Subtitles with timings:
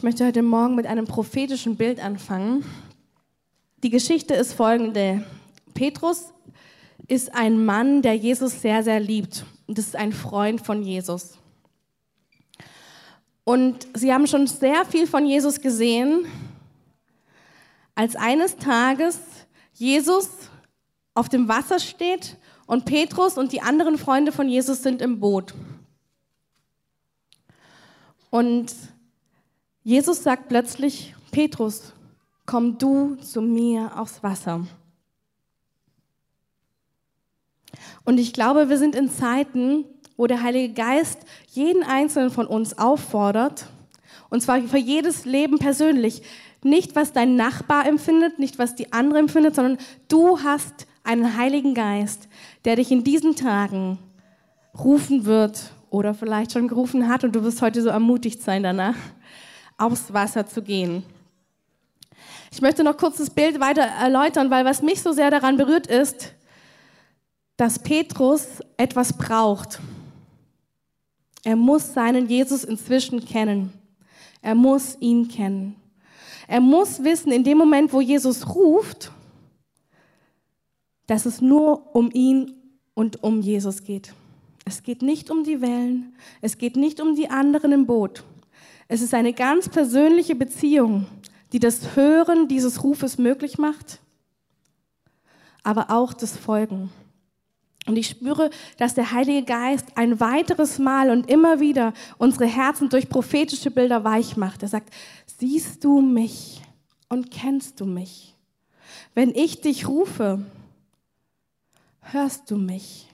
[0.00, 2.64] Ich möchte heute Morgen mit einem prophetischen Bild anfangen.
[3.82, 5.26] Die Geschichte ist folgende.
[5.74, 6.32] Petrus
[7.06, 9.44] ist ein Mann, der Jesus sehr, sehr liebt.
[9.66, 11.36] Und das ist ein Freund von Jesus.
[13.44, 16.24] Und sie haben schon sehr viel von Jesus gesehen,
[17.94, 19.20] als eines Tages
[19.74, 20.30] Jesus
[21.12, 25.52] auf dem Wasser steht und Petrus und die anderen Freunde von Jesus sind im Boot.
[28.30, 28.74] Und
[29.90, 31.94] Jesus sagt plötzlich, Petrus,
[32.46, 34.64] komm du zu mir aufs Wasser.
[38.04, 39.84] Und ich glaube, wir sind in Zeiten,
[40.16, 43.66] wo der Heilige Geist jeden Einzelnen von uns auffordert,
[44.28, 46.22] und zwar für jedes Leben persönlich.
[46.62, 51.74] Nicht, was dein Nachbar empfindet, nicht, was die andere empfindet, sondern du hast einen Heiligen
[51.74, 52.28] Geist,
[52.64, 53.98] der dich in diesen Tagen
[54.78, 58.94] rufen wird oder vielleicht schon gerufen hat und du wirst heute so ermutigt sein danach,
[59.80, 61.04] aufs Wasser zu gehen.
[62.52, 65.86] Ich möchte noch kurz das Bild weiter erläutern, weil was mich so sehr daran berührt
[65.86, 66.32] ist,
[67.56, 69.80] dass Petrus etwas braucht.
[71.44, 73.72] Er muss seinen Jesus inzwischen kennen.
[74.42, 75.76] Er muss ihn kennen.
[76.48, 79.12] Er muss wissen, in dem Moment, wo Jesus ruft,
[81.06, 82.54] dass es nur um ihn
[82.94, 84.12] und um Jesus geht.
[84.64, 88.24] Es geht nicht um die Wellen, es geht nicht um die anderen im Boot.
[88.90, 91.06] Es ist eine ganz persönliche Beziehung,
[91.52, 94.00] die das Hören dieses Rufes möglich macht,
[95.62, 96.90] aber auch das Folgen.
[97.86, 102.88] Und ich spüre, dass der Heilige Geist ein weiteres Mal und immer wieder unsere Herzen
[102.88, 104.62] durch prophetische Bilder weich macht.
[104.62, 104.92] Er sagt,
[105.38, 106.60] siehst du mich?
[107.10, 108.34] und kennst du mich?
[109.14, 110.42] Wenn ich dich rufe,
[112.00, 113.08] hörst du mich?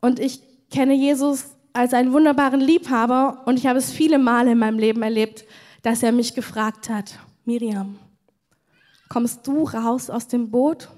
[0.00, 4.58] Und ich kenne Jesus als einen wunderbaren Liebhaber und ich habe es viele Male in
[4.58, 5.44] meinem Leben erlebt,
[5.82, 7.98] dass er mich gefragt hat, Miriam,
[9.08, 10.88] kommst du raus aus dem Boot?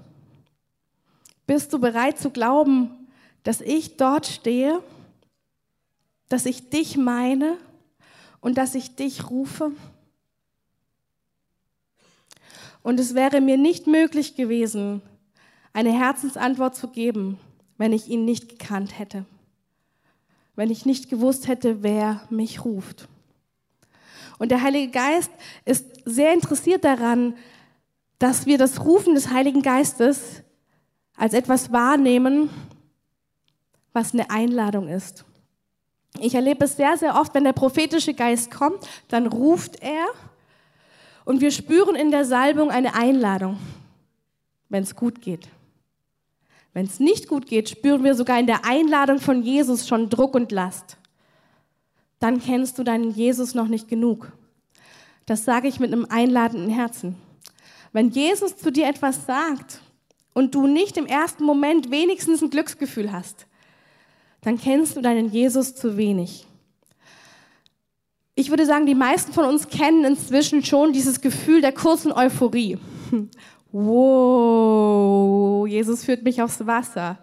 [1.47, 2.91] Bist du bereit zu glauben,
[3.43, 4.83] dass ich dort stehe,
[6.29, 7.57] dass ich dich meine
[8.41, 9.73] und dass ich dich rufe?
[12.83, 15.01] Und es wäre mir nicht möglich gewesen,
[15.73, 17.39] eine Herzensantwort zu geben,
[17.79, 19.25] wenn ich ihn nicht gekannt hätte,
[20.57, 23.09] wenn ich nicht gewusst hätte, wer mich ruft.
[24.39, 25.31] Und der Heilige Geist
[25.65, 27.37] ist sehr interessiert daran,
[28.19, 30.43] dass wir das Rufen des Heiligen Geistes
[31.17, 32.51] als etwas wahrnehmen,
[33.93, 35.25] was eine Einladung ist.
[36.21, 38.79] Ich erlebe es sehr, sehr oft, wenn der prophetische Geist kommt,
[39.09, 40.07] dann ruft er
[41.25, 43.59] und wir spüren in der Salbung eine Einladung,
[44.69, 45.49] wenn es gut geht.
[46.75, 50.35] Wenn es nicht gut geht, spüren wir sogar in der Einladung von Jesus schon Druck
[50.35, 50.99] und Last.
[52.19, 54.33] Dann kennst du deinen Jesus noch nicht genug.
[55.25, 57.17] Das sage ich mit einem einladenden Herzen.
[57.93, 59.81] Wenn Jesus zu dir etwas sagt
[60.35, 63.47] und du nicht im ersten Moment wenigstens ein Glücksgefühl hast,
[64.41, 66.47] dann kennst du deinen Jesus zu wenig.
[68.35, 72.79] Ich würde sagen, die meisten von uns kennen inzwischen schon dieses Gefühl der kurzen Euphorie.
[73.77, 77.19] Wow, Jesus führt mich aufs Wasser.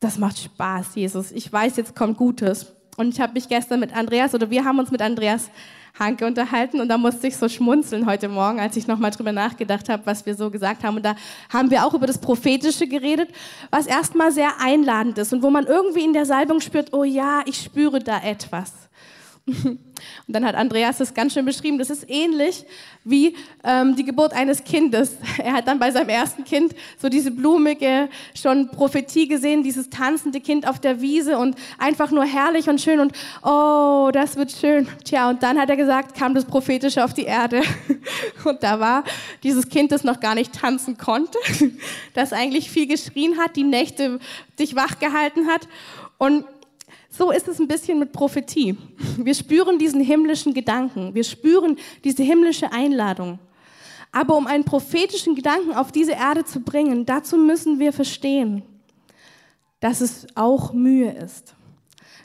[0.00, 1.30] Das macht Spaß, Jesus.
[1.30, 2.66] Ich weiß, jetzt kommt Gutes.
[2.96, 5.52] Und ich habe mich gestern mit Andreas, oder wir haben uns mit Andreas
[5.96, 9.88] Hanke unterhalten und da musste ich so schmunzeln heute Morgen, als ich nochmal drüber nachgedacht
[9.88, 10.96] habe, was wir so gesagt haben.
[10.96, 11.14] Und da
[11.48, 13.30] haben wir auch über das Prophetische geredet,
[13.70, 17.42] was erstmal sehr einladend ist und wo man irgendwie in der Salbung spürt, oh ja,
[17.46, 18.87] ich spüre da etwas.
[20.26, 21.78] Und dann hat Andreas das ganz schön beschrieben.
[21.78, 22.64] Das ist ähnlich
[23.04, 25.16] wie ähm, die Geburt eines Kindes.
[25.38, 30.40] Er hat dann bei seinem ersten Kind so diese blumige schon Prophetie gesehen, dieses tanzende
[30.40, 34.88] Kind auf der Wiese und einfach nur herrlich und schön und oh, das wird schön.
[35.04, 37.62] Tja, und dann hat er gesagt, kam das Prophetische auf die Erde.
[38.44, 39.04] Und da war
[39.42, 41.38] dieses Kind, das noch gar nicht tanzen konnte,
[42.14, 44.18] das eigentlich viel geschrien hat, die Nächte
[44.58, 45.68] dich wach gehalten hat
[46.18, 46.44] und
[47.18, 48.78] so ist es ein bisschen mit Prophetie.
[49.16, 53.40] Wir spüren diesen himmlischen Gedanken, wir spüren diese himmlische Einladung.
[54.12, 58.62] Aber um einen prophetischen Gedanken auf diese Erde zu bringen, dazu müssen wir verstehen,
[59.80, 61.54] dass es auch Mühe ist.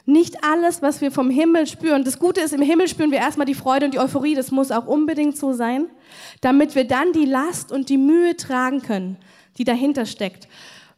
[0.06, 2.04] Nicht alles, was wir vom Himmel spüren.
[2.04, 4.34] Das Gute ist, im Himmel spüren wir erstmal die Freude und die Euphorie.
[4.34, 5.86] Das muss auch unbedingt so sein,
[6.40, 9.16] damit wir dann die Last und die Mühe tragen können,
[9.58, 10.46] die dahinter steckt.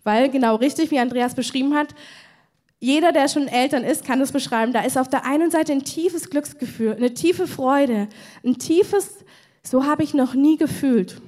[0.05, 1.95] Weil genau richtig, wie Andreas beschrieben hat,
[2.79, 4.73] jeder, der schon Eltern ist, kann das beschreiben.
[4.73, 8.09] Da ist auf der einen Seite ein tiefes Glücksgefühl, eine tiefe Freude,
[8.45, 9.25] ein tiefes,
[9.63, 11.21] so habe ich noch nie gefühlt.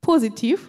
[0.00, 0.68] Positiv.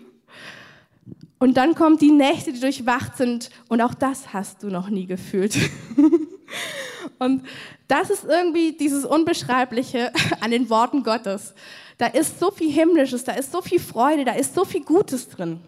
[1.40, 5.06] Und dann kommen die Nächte, die durchwacht sind und auch das hast du noch nie
[5.06, 5.58] gefühlt.
[7.20, 7.44] Und
[7.88, 10.12] das ist irgendwie dieses Unbeschreibliche
[10.42, 11.54] an den Worten Gottes.
[11.98, 15.30] Da ist so viel Himmlisches, da ist so viel Freude, da ist so viel Gutes
[15.30, 15.62] drin.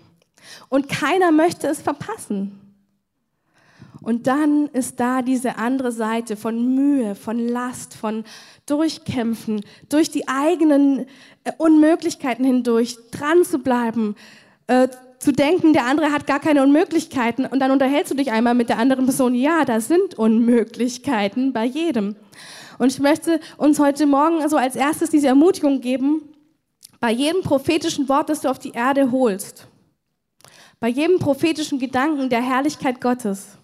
[0.67, 2.66] Und keiner möchte es verpassen.
[4.01, 8.23] Und dann ist da diese andere Seite von Mühe, von Last, von
[8.65, 11.07] Durchkämpfen, durch die eigenen
[11.43, 14.15] äh, Unmöglichkeiten hindurch, dran zu bleiben,
[14.67, 14.87] äh,
[15.19, 18.69] zu denken, der andere hat gar keine Unmöglichkeiten und dann unterhältst du dich einmal mit
[18.69, 22.15] der anderen Person, ja, da sind Unmöglichkeiten bei jedem.
[22.77, 26.21] Und ich möchte uns heute Morgen also als erstes diese Ermutigung geben,
[26.99, 29.67] bei jedem prophetischen Wort, das du auf die Erde holst,
[30.79, 33.57] bei jedem prophetischen Gedanken der Herrlichkeit Gottes,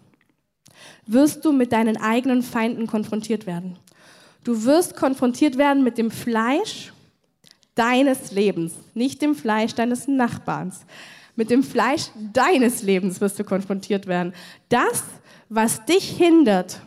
[1.06, 3.78] wirst du mit deinen eigenen Feinden konfrontiert werden.
[4.44, 6.92] Du wirst konfrontiert werden mit dem Fleisch
[7.76, 10.86] deines Lebens, nicht dem Fleisch deines Nachbarns.
[11.36, 14.34] Mit dem Fleisch deines Lebens wirst du konfrontiert werden.
[14.70, 15.04] Das,
[15.50, 16.80] was dich hindert,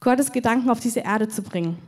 [0.00, 1.78] Gottes Gedanken auf diese Erde zu bringen.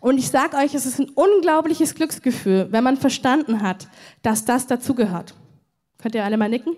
[0.00, 3.88] Und ich sage euch, es ist ein unglaubliches Glücksgefühl, wenn man verstanden hat,
[4.22, 5.34] dass das dazugehört.
[5.98, 6.76] Könnt ihr alle mal nicken?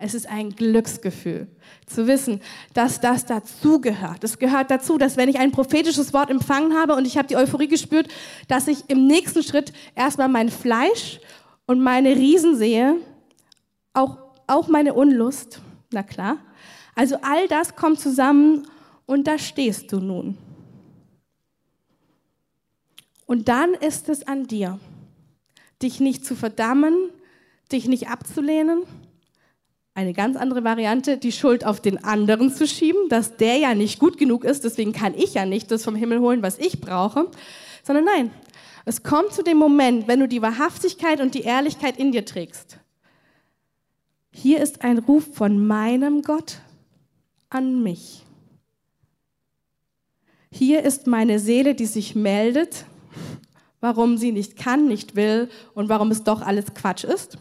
[0.00, 1.48] Es ist ein Glücksgefühl
[1.86, 2.40] zu wissen,
[2.72, 4.22] dass das dazugehört.
[4.22, 7.36] Es gehört dazu, dass wenn ich ein prophetisches Wort empfangen habe und ich habe die
[7.36, 8.06] Euphorie gespürt,
[8.46, 11.20] dass ich im nächsten Schritt erstmal mein Fleisch
[11.66, 12.96] und meine Riesen sehe,
[13.92, 15.60] auch, auch meine Unlust,
[15.90, 16.38] na klar.
[16.94, 18.68] Also all das kommt zusammen
[19.04, 20.38] und da stehst du nun.
[23.26, 24.78] Und dann ist es an dir,
[25.82, 26.94] dich nicht zu verdammen,
[27.72, 28.84] dich nicht abzulehnen,
[29.98, 33.98] eine ganz andere Variante, die Schuld auf den anderen zu schieben, dass der ja nicht
[33.98, 37.28] gut genug ist, deswegen kann ich ja nicht das vom Himmel holen, was ich brauche,
[37.82, 38.30] sondern nein,
[38.84, 42.78] es kommt zu dem Moment, wenn du die Wahrhaftigkeit und die Ehrlichkeit in dir trägst.
[44.30, 46.60] Hier ist ein Ruf von meinem Gott
[47.50, 48.24] an mich.
[50.52, 52.84] Hier ist meine Seele, die sich meldet,
[53.80, 57.38] warum sie nicht kann, nicht will und warum es doch alles Quatsch ist.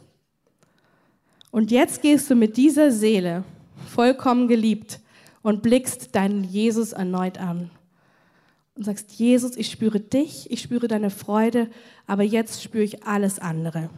[1.57, 3.43] Und jetzt gehst du mit dieser Seele,
[3.87, 4.99] vollkommen geliebt,
[5.41, 7.71] und blickst deinen Jesus erneut an.
[8.75, 11.67] Und sagst, Jesus, ich spüre dich, ich spüre deine Freude,
[12.05, 13.89] aber jetzt spüre ich alles andere.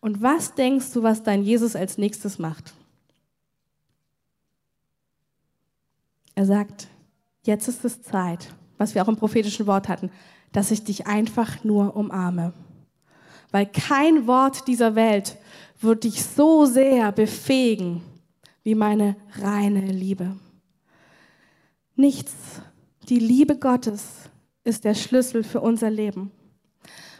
[0.00, 2.74] Und was denkst du, was dein Jesus als nächstes macht?
[6.34, 6.88] Er sagt,
[7.44, 10.10] jetzt ist es Zeit, was wir auch im prophetischen Wort hatten,
[10.50, 12.52] dass ich dich einfach nur umarme.
[13.50, 15.36] Weil kein Wort dieser Welt
[15.80, 18.02] wird dich so sehr befähigen
[18.62, 20.36] wie meine reine Liebe.
[21.96, 22.34] Nichts,
[23.08, 24.28] die Liebe Gottes
[24.64, 26.30] ist der Schlüssel für unser Leben.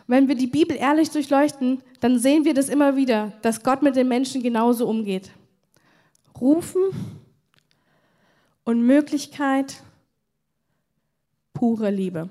[0.07, 3.97] Wenn wir die Bibel ehrlich durchleuchten, dann sehen wir das immer wieder, dass Gott mit
[3.97, 5.31] den Menschen genauso umgeht.
[6.41, 6.83] Rufen
[8.65, 9.83] und Möglichkeit,
[11.53, 12.29] pure Liebe.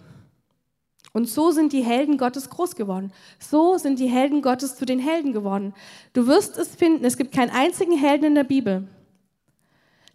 [1.17, 3.11] Und so sind die Helden Gottes groß geworden.
[3.39, 5.73] So sind die Helden Gottes zu den Helden geworden.
[6.13, 8.87] Du wirst es finden, es gibt keinen einzigen Helden in der Bibel,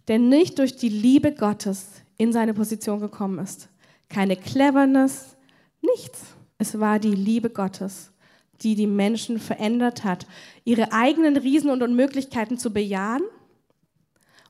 [0.07, 3.67] der nicht durch die Liebe Gottes in seine Position gekommen ist.
[4.07, 5.35] Keine Cleverness,
[5.81, 6.21] nichts.
[6.57, 8.13] Es war die Liebe Gottes,
[8.61, 10.25] die die Menschen verändert hat,
[10.63, 13.23] ihre eigenen Riesen und Unmöglichkeiten zu bejahen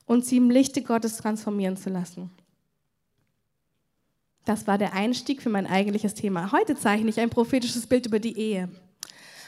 [0.06, 2.30] und sie im Lichte Gottes transformieren zu lassen.
[4.44, 6.52] Das war der Einstieg für mein eigentliches Thema.
[6.52, 8.68] Heute zeichne ich ein prophetisches Bild über die Ehe.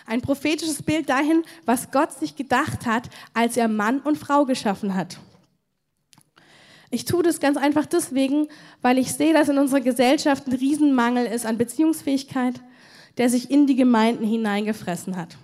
[0.07, 4.95] Ein prophetisches Bild dahin, was Gott sich gedacht hat, als er Mann und Frau geschaffen
[4.95, 5.19] hat.
[6.91, 8.47] Ich tue das ganz einfach deswegen,
[8.81, 12.61] weil ich sehe, dass in unserer Gesellschaft ein Riesenmangel ist an Beziehungsfähigkeit,
[13.19, 15.37] der sich in die Gemeinden hineingefressen hat.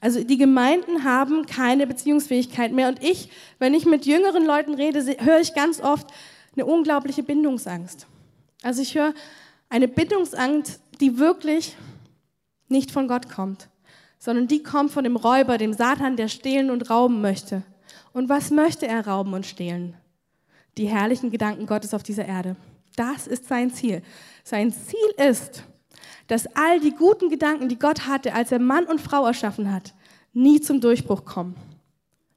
[0.00, 2.88] Also die Gemeinden haben keine Beziehungsfähigkeit mehr.
[2.88, 6.08] Und ich, wenn ich mit jüngeren Leuten rede, höre ich ganz oft
[6.54, 8.06] eine unglaubliche Bindungsangst.
[8.62, 9.14] Also ich höre
[9.68, 11.76] eine Bindungsangst, die wirklich
[12.68, 13.68] nicht von Gott kommt,
[14.18, 17.62] sondern die kommt von dem Räuber, dem Satan, der stehlen und rauben möchte.
[18.12, 19.94] Und was möchte er rauben und stehlen?
[20.76, 22.56] Die herrlichen Gedanken Gottes auf dieser Erde.
[22.96, 24.02] Das ist sein Ziel.
[24.44, 25.64] Sein Ziel ist,
[26.26, 29.94] dass all die guten Gedanken, die Gott hatte, als er Mann und Frau erschaffen hat,
[30.32, 31.56] nie zum Durchbruch kommen.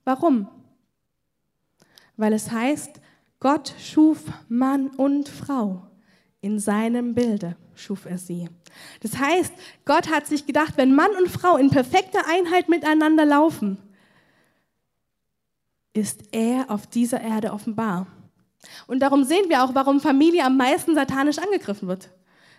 [0.03, 0.47] Warum?
[2.17, 3.01] Weil es heißt,
[3.39, 5.83] Gott schuf Mann und Frau.
[6.43, 8.49] In seinem Bilde schuf er sie.
[8.99, 9.53] Das heißt,
[9.85, 13.77] Gott hat sich gedacht, wenn Mann und Frau in perfekter Einheit miteinander laufen,
[15.93, 18.07] ist er auf dieser Erde offenbar.
[18.87, 22.09] Und darum sehen wir auch, warum Familie am meisten satanisch angegriffen wird.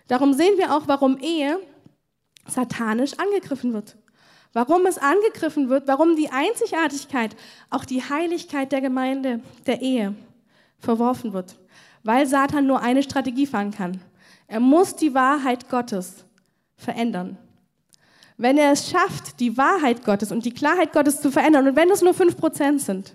[0.09, 1.59] Darum sehen wir auch, warum Ehe
[2.49, 3.99] satanisch angegriffen wird.
[4.55, 7.37] Warum es angegriffen wird, warum die Einzigartigkeit,
[7.69, 10.15] auch die Heiligkeit der Gemeinde, der Ehe
[10.79, 11.59] verworfen wird
[12.05, 14.01] weil Satan nur eine Strategie fahren kann.
[14.47, 16.25] Er muss die Wahrheit Gottes
[16.77, 17.39] verändern.
[18.37, 21.91] Wenn er es schafft, die Wahrheit Gottes und die Klarheit Gottes zu verändern, und wenn
[21.91, 23.15] es nur 5% sind,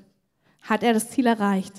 [0.63, 1.73] hat er das Ziel erreicht.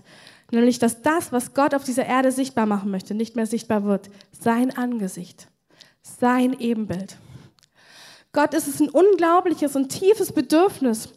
[0.50, 4.10] Nämlich, dass das, was Gott auf dieser Erde sichtbar machen möchte, nicht mehr sichtbar wird.
[4.38, 5.48] Sein Angesicht,
[6.02, 7.16] sein Ebenbild.
[8.32, 11.08] Gott ist es ein unglaubliches und tiefes Bedürfnis,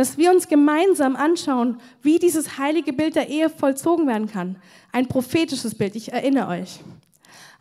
[0.00, 4.56] dass wir uns gemeinsam anschauen, wie dieses heilige Bild der Ehe vollzogen werden kann.
[4.92, 6.80] Ein prophetisches Bild, ich erinnere euch.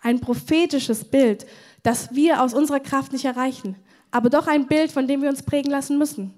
[0.02, 1.46] Ein prophetisches Bild,
[1.84, 3.76] das wir aus unserer Kraft nicht erreichen,
[4.10, 6.34] aber doch ein Bild, von dem wir uns prägen lassen müssen.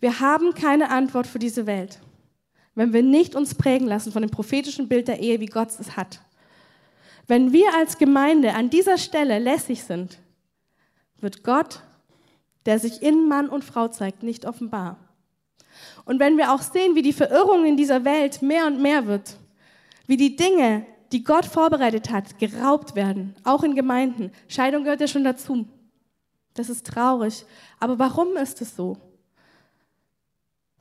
[0.00, 1.98] Wir haben keine Antwort für diese Welt,
[2.74, 5.94] wenn wir nicht uns prägen lassen von dem prophetischen Bild der Ehe, wie Gott es
[5.94, 6.20] hat.
[7.26, 10.20] Wenn wir als Gemeinde an dieser Stelle lässig sind,
[11.20, 11.82] wird Gott,
[12.64, 14.96] der sich in Mann und Frau zeigt, nicht offenbar.
[16.04, 19.36] Und wenn wir auch sehen, wie die Verirrung in dieser Welt mehr und mehr wird,
[20.06, 24.32] wie die Dinge, die Gott vorbereitet hat, geraubt werden, auch in Gemeinden.
[24.48, 25.66] Scheidung gehört ja schon dazu.
[26.54, 27.44] Das ist traurig.
[27.78, 28.96] Aber warum ist es so?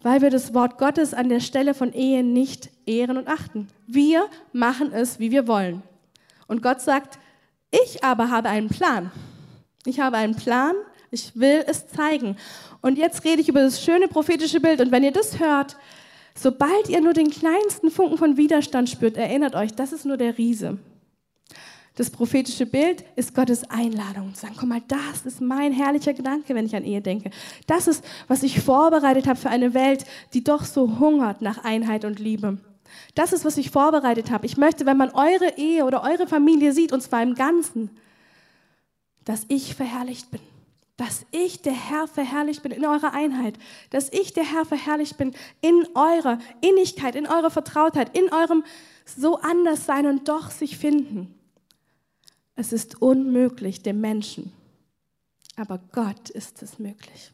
[0.02, 3.68] Weil wir das Wort Gottes an der Stelle von Ehe nicht ehren und achten.
[3.86, 5.82] Wir machen es, wie wir wollen.
[6.48, 7.20] Und Gott sagt,
[7.72, 9.12] ich aber habe einen Plan.
[9.86, 10.76] Ich habe einen Plan,
[11.12, 12.38] ich will es zeigen.
[12.82, 14.82] Und jetzt rede ich über das schöne prophetische Bild.
[14.82, 15.78] Und wenn ihr das hört,
[16.36, 20.38] sobald ihr nur den kleinsten Funken von Widerstand spürt, erinnert euch, das ist nur der
[20.38, 20.78] Riese.
[21.96, 24.36] Das prophetische Bild ist Gottes Einladung.
[24.36, 27.32] Zu sagen, guck mal, das ist mein herrlicher Gedanke, wenn ich an Ehe denke.
[27.66, 32.06] Das ist, was ich vorbereitet habe für eine Welt, die doch so hungert nach Einheit
[32.06, 32.60] und Liebe.
[33.16, 34.46] Das ist, was ich vorbereitet habe.
[34.46, 37.90] Ich möchte, wenn man eure Ehe oder eure Familie sieht, und zwar im Ganzen,
[39.26, 40.40] dass ich verherrlicht bin.
[40.98, 43.58] Dass ich der Herr verherrlicht bin in eurer Einheit.
[43.92, 48.64] Dass ich der Herr verherrlicht bin in eurer Innigkeit, in eurer Vertrautheit, in eurem
[49.06, 51.34] so anders sein und doch sich finden.
[52.56, 54.52] Es ist unmöglich dem Menschen.
[55.56, 57.32] Aber Gott ist es möglich.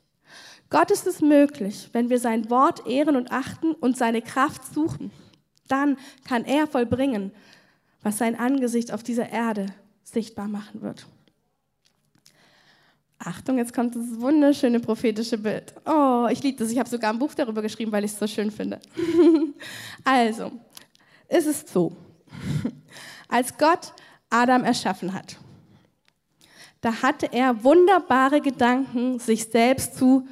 [0.69, 5.11] Gott ist es möglich, wenn wir sein Wort ehren und achten und seine Kraft suchen.
[5.67, 7.31] Dann kann er vollbringen,
[8.01, 9.67] was sein Angesicht auf dieser Erde
[10.03, 11.05] sichtbar machen wird.
[13.25, 15.73] Achtung, jetzt kommt das wunderschöne prophetische Bild.
[15.85, 16.71] Oh, ich liebe das.
[16.71, 18.79] Ich habe sogar ein Buch darüber geschrieben, weil ich es so schön finde.
[20.03, 20.51] also,
[21.29, 21.95] es ist so.
[23.29, 23.93] Als Gott
[24.29, 25.37] Adam erschaffen hat,
[26.81, 30.27] da hatte er wunderbare Gedanken, sich selbst zu,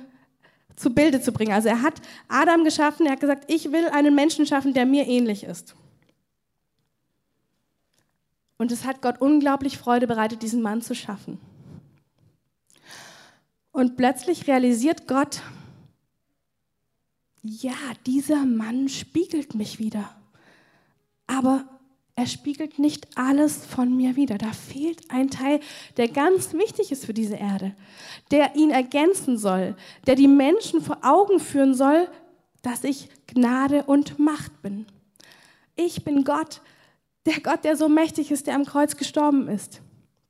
[0.75, 1.53] zu Bilde zu bringen.
[1.53, 5.07] Also er hat Adam geschaffen, er hat gesagt, ich will einen Menschen schaffen, der mir
[5.07, 5.75] ähnlich ist.
[8.57, 11.39] Und es hat Gott unglaublich Freude bereitet, diesen Mann zu schaffen.
[13.71, 15.41] Und plötzlich realisiert Gott,
[17.41, 17.73] ja,
[18.05, 20.15] dieser Mann spiegelt mich wieder.
[21.25, 21.65] Aber
[22.15, 24.37] er spiegelt nicht alles von mir wieder.
[24.37, 25.59] Da fehlt ein Teil,
[25.97, 27.73] der ganz wichtig ist für diese Erde,
[28.29, 29.75] der ihn ergänzen soll,
[30.05, 32.07] der die Menschen vor Augen führen soll,
[32.61, 34.85] dass ich Gnade und Macht bin.
[35.75, 36.61] Ich bin Gott,
[37.25, 39.81] der Gott, der so mächtig ist, der am Kreuz gestorben ist.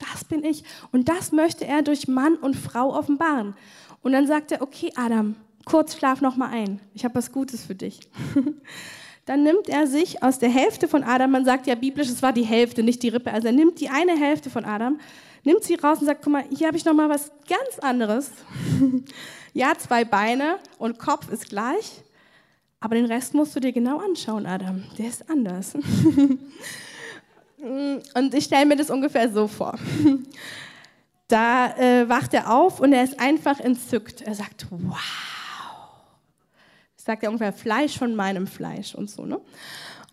[0.09, 0.63] Das bin ich.
[0.91, 3.55] Und das möchte er durch Mann und Frau offenbaren.
[4.01, 6.81] Und dann sagt er, okay, Adam, kurz schlaf noch mal ein.
[6.93, 7.99] Ich habe was Gutes für dich.
[9.25, 12.33] dann nimmt er sich aus der Hälfte von Adam, man sagt ja biblisch, es war
[12.33, 14.99] die Hälfte, nicht die Rippe, also er nimmt die eine Hälfte von Adam,
[15.43, 18.31] nimmt sie raus und sagt, guck mal, hier habe ich noch mal was ganz anderes.
[19.53, 22.01] ja, zwei Beine und Kopf ist gleich,
[22.79, 24.83] aber den Rest musst du dir genau anschauen, Adam.
[24.97, 25.73] Der ist anders.
[27.61, 29.77] Mm, und ich stelle mir das ungefähr so vor.
[31.27, 34.19] Da äh, wacht er auf und er ist einfach entzückt.
[34.19, 34.97] Er sagt, wow.
[36.97, 39.25] Ich sagt er ungefähr Fleisch von meinem Fleisch und so.
[39.25, 39.39] Ne?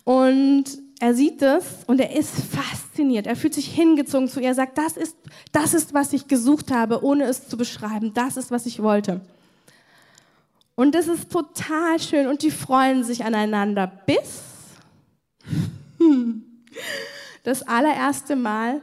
[0.05, 0.63] Und
[1.01, 3.27] er sieht das und er ist fasziniert.
[3.27, 4.47] Er fühlt sich hingezogen zu ihr.
[4.47, 5.17] Er sagt, das ist,
[5.51, 8.13] das ist, was ich gesucht habe, ohne es zu beschreiben.
[8.13, 9.19] Das ist, was ich wollte.
[10.75, 14.43] Und das ist total schön und die freuen sich aneinander bis
[17.49, 18.81] das allererste Mal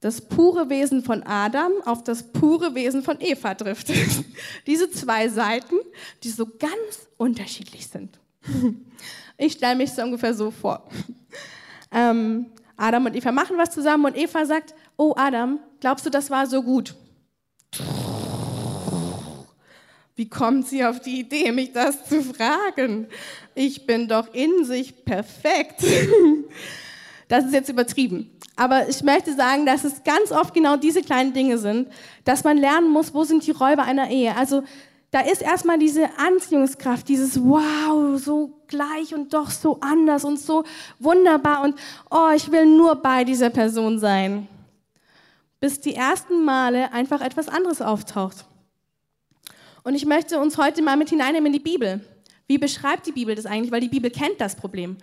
[0.00, 3.92] das pure Wesen von Adam auf das pure Wesen von Eva trifft.
[4.66, 5.76] Diese zwei Seiten,
[6.22, 8.18] die so ganz unterschiedlich sind.
[9.42, 10.88] Ich stelle mich so ungefähr so vor.
[11.92, 16.30] Ähm, Adam und Eva machen was zusammen und Eva sagt, oh Adam, glaubst du, das
[16.30, 16.94] war so gut?
[20.14, 23.08] Wie kommt sie auf die Idee, mich das zu fragen?
[23.56, 25.82] Ich bin doch in sich perfekt.
[27.30, 28.28] Das ist jetzt übertrieben.
[28.56, 31.88] Aber ich möchte sagen, dass es ganz oft genau diese kleinen Dinge sind,
[32.24, 34.36] dass man lernen muss, wo sind die Räuber einer Ehe.
[34.36, 34.64] Also
[35.12, 40.64] da ist erstmal diese Anziehungskraft, dieses Wow, so gleich und doch so anders und so
[40.98, 41.76] wunderbar und
[42.10, 44.48] oh, ich will nur bei dieser Person sein.
[45.60, 48.44] Bis die ersten Male einfach etwas anderes auftaucht.
[49.84, 52.00] Und ich möchte uns heute mal mit hineinnehmen in die Bibel.
[52.48, 53.70] Wie beschreibt die Bibel das eigentlich?
[53.70, 54.96] Weil die Bibel kennt das Problem.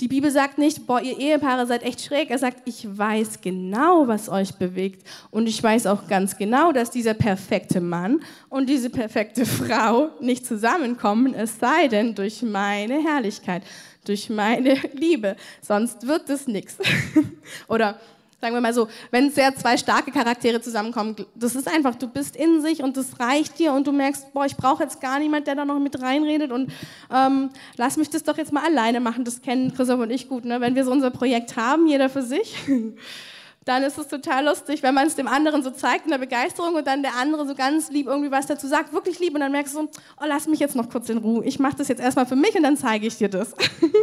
[0.00, 2.28] Die Bibel sagt nicht, boah, ihr Ehepaare seid echt schräg.
[2.30, 5.06] Er sagt, ich weiß genau, was euch bewegt.
[5.30, 10.46] Und ich weiß auch ganz genau, dass dieser perfekte Mann und diese perfekte Frau nicht
[10.46, 13.62] zusammenkommen, es sei denn durch meine Herrlichkeit,
[14.04, 15.36] durch meine Liebe.
[15.62, 16.76] Sonst wird es nichts.
[17.68, 18.00] Oder
[18.44, 22.36] Sagen wir mal so, wenn sehr zwei starke Charaktere zusammenkommen, das ist einfach, du bist
[22.36, 25.46] in sich und das reicht dir und du merkst, boah, ich brauche jetzt gar niemand,
[25.46, 26.70] der da noch mit reinredet und
[27.10, 27.48] ähm,
[27.78, 29.24] lass mich das doch jetzt mal alleine machen.
[29.24, 30.60] Das kennen Christoph und ich gut, ne?
[30.60, 32.54] wenn wir so unser Projekt haben, jeder für sich.
[33.64, 36.74] dann ist es total lustig, wenn man es dem anderen so zeigt in der Begeisterung
[36.74, 39.52] und dann der andere so ganz lieb irgendwie was dazu sagt, wirklich lieb und dann
[39.52, 42.02] merkst du so, oh, lass mich jetzt noch kurz in Ruhe, ich mache das jetzt
[42.02, 43.54] erstmal für mich und dann zeige ich dir das.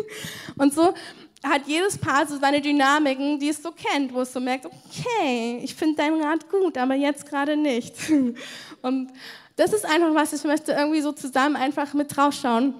[0.57, 0.95] und so
[1.43, 5.59] hat jedes Paar so seine Dynamiken, die es so kennt, wo es so merkt, okay,
[5.63, 7.95] ich finde deinen Rat gut, aber jetzt gerade nicht.
[8.81, 9.11] Und
[9.55, 12.73] das ist einfach was, ich möchte irgendwie so zusammen einfach mit draufschauen,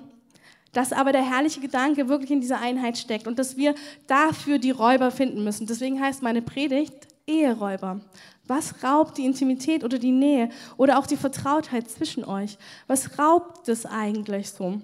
[0.73, 3.75] dass aber der herrliche Gedanke wirklich in dieser Einheit steckt und dass wir
[4.07, 5.67] dafür die Räuber finden müssen.
[5.67, 7.99] Deswegen heißt meine Predigt Eheräuber.
[8.47, 12.57] Was raubt die Intimität oder die Nähe oder auch die Vertrautheit zwischen euch?
[12.87, 14.81] Was raubt es eigentlich so?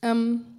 [0.00, 0.53] Ähm,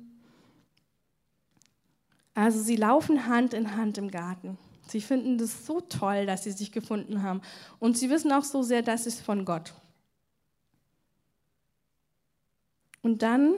[2.36, 4.58] also sie laufen Hand in Hand im Garten.
[4.88, 7.42] Sie finden das so toll, dass sie sich gefunden haben.
[7.80, 9.74] Und sie wissen auch so sehr, das ist von Gott.
[13.02, 13.56] Und dann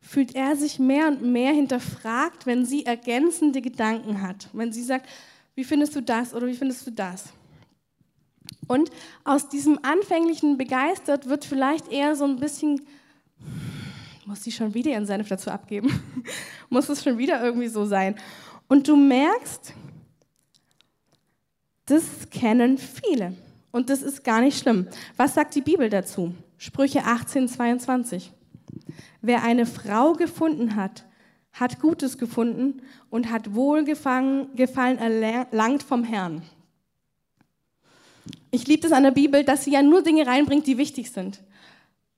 [0.00, 4.48] fühlt er sich mehr und mehr hinterfragt, wenn sie ergänzende Gedanken hat.
[4.52, 5.08] Wenn sie sagt,
[5.54, 7.32] wie findest du das oder wie findest du das?
[8.66, 8.90] Und
[9.24, 12.82] aus diesem anfänglichen Begeistert wird vielleicht eher so ein bisschen
[14.26, 15.90] muss sie schon wieder ihren Senf dazu abgeben?
[16.68, 18.16] muss es schon wieder irgendwie so sein?
[18.68, 19.74] Und du merkst,
[21.86, 23.36] das kennen viele.
[23.70, 24.86] Und das ist gar nicht schlimm.
[25.16, 26.34] Was sagt die Bibel dazu?
[26.58, 28.32] Sprüche 18, 22.
[29.20, 31.04] Wer eine Frau gefunden hat,
[31.52, 36.42] hat Gutes gefunden und hat Wohlgefallen erlangt vom Herrn.
[38.50, 41.42] Ich liebe das an der Bibel, dass sie ja nur Dinge reinbringt, die wichtig sind.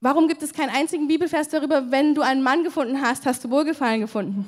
[0.05, 3.49] Warum gibt es keinen einzigen Bibelvers darüber, wenn du einen Mann gefunden hast, hast du
[3.49, 4.45] Wohlgefallen gefunden?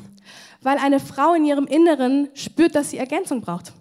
[0.61, 3.73] Weil eine Frau in ihrem Inneren spürt, dass sie Ergänzung braucht.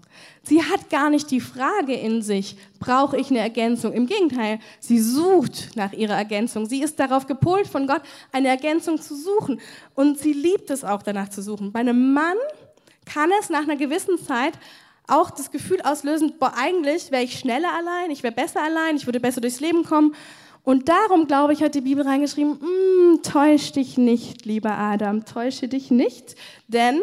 [0.44, 3.92] Sie hat gar nicht die Frage in sich, brauche ich eine Ergänzung?
[3.92, 6.66] Im Gegenteil, sie sucht nach ihrer Ergänzung.
[6.66, 9.60] Sie ist darauf gepolt, von Gott eine Ergänzung zu suchen.
[9.96, 11.74] Und sie liebt es auch, danach zu suchen.
[11.74, 12.38] Bei einem Mann
[13.04, 14.54] kann es nach einer gewissen Zeit
[15.08, 19.06] auch das Gefühl auslösen, boah, eigentlich wäre ich schneller allein, ich wäre besser allein, ich
[19.06, 20.16] würde besser durchs Leben kommen.
[20.66, 25.68] Und darum, glaube ich, hat die Bibel reingeschrieben, mm, täusch dich nicht, lieber Adam, täusche
[25.68, 26.36] dich nicht,
[26.68, 27.02] denn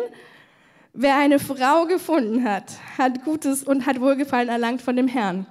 [0.93, 5.47] wer eine Frau gefunden hat, hat Gutes und hat Wohlgefallen erlangt von dem Herrn.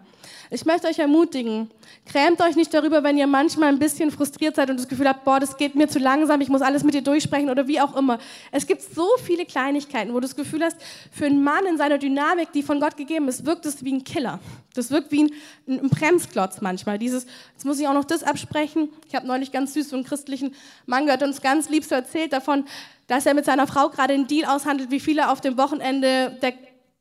[0.53, 1.71] Ich möchte euch ermutigen,
[2.07, 5.23] Grämt euch nicht darüber, wenn ihr manchmal ein bisschen frustriert seid und das Gefühl habt,
[5.23, 7.95] boah, das geht mir zu langsam, ich muss alles mit dir durchsprechen oder wie auch
[7.95, 8.19] immer.
[8.51, 10.77] Es gibt so viele Kleinigkeiten, wo du das Gefühl hast,
[11.11, 14.03] für einen Mann in seiner Dynamik, die von Gott gegeben ist, wirkt es wie ein
[14.03, 14.39] Killer.
[14.73, 15.31] Das wirkt wie ein,
[15.67, 16.97] ein Bremsklotz manchmal.
[16.97, 18.89] Dieses, jetzt muss ich auch noch das absprechen.
[19.07, 22.33] Ich habe neulich ganz süß so einen christlichen Mann gehört, uns ganz lieb so erzählt
[22.33, 22.65] davon,
[23.07, 26.37] dass er mit seiner Frau gerade einen Deal aushandelt, wie viel er auf dem Wochenende
[26.41, 26.53] der,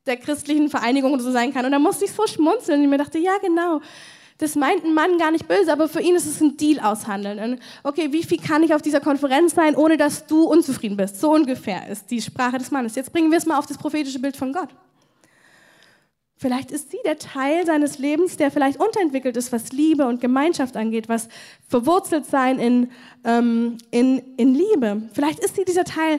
[0.06, 1.64] der christlichen Vereinigung so sein kann.
[1.64, 3.80] Und da musste ich so schmunzeln ich mir dachte, ja genau,
[4.38, 7.38] das meint ein Mann gar nicht böse, aber für ihn ist es ein Deal aushandeln.
[7.38, 11.20] Und okay, wie viel kann ich auf dieser Konferenz sein, ohne dass du unzufrieden bist?
[11.20, 12.94] So ungefähr ist die Sprache des Mannes.
[12.94, 14.70] Jetzt bringen wir es mal auf das prophetische Bild von Gott.
[16.36, 20.74] Vielleicht ist sie der Teil seines Lebens, der vielleicht unterentwickelt ist, was Liebe und Gemeinschaft
[20.74, 21.28] angeht, was
[21.68, 22.90] verwurzelt sein in,
[23.24, 25.02] ähm, in, in Liebe.
[25.12, 26.18] Vielleicht ist sie dieser Teil,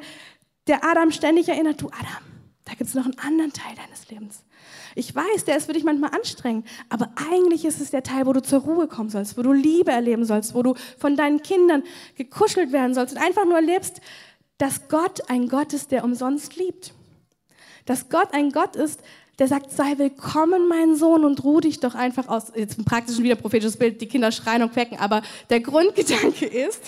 [0.68, 2.22] der Adam ständig erinnert, du Adam,
[2.72, 4.46] da gibt es noch einen anderen Teil deines Lebens.
[4.96, 8.32] Ich weiß, der ist für dich manchmal anstrengend, aber eigentlich ist es der Teil, wo
[8.32, 11.84] du zur Ruhe kommen sollst, wo du Liebe erleben sollst, wo du von deinen Kindern
[12.16, 14.00] gekuschelt werden sollst und einfach nur erlebst,
[14.58, 16.94] dass Gott ein Gott ist, der umsonst liebt.
[17.86, 19.02] Dass Gott ein Gott ist,
[19.38, 22.54] der sagt, sei willkommen, mein Sohn, und ruh dich doch einfach aus.
[22.56, 26.84] Jetzt praktisch wieder prophetisches Bild, die Kinder schreien und quecken, aber der Grundgedanke ist,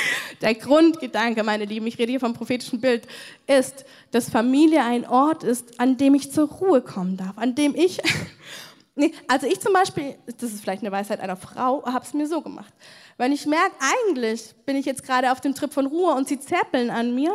[0.40, 3.06] der Grundgedanke, meine Lieben, ich rede hier vom prophetischen Bild,
[3.46, 7.74] ist, dass Familie ein Ort ist, an dem ich zur Ruhe kommen darf, an dem
[7.74, 8.00] ich,
[8.94, 12.26] nee, also ich zum Beispiel, das ist vielleicht eine Weisheit einer Frau, habe es mir
[12.26, 12.72] so gemacht.
[13.16, 16.38] Wenn ich merke, eigentlich bin ich jetzt gerade auf dem Trip von Ruhe und sie
[16.38, 17.32] zerpeln an mir,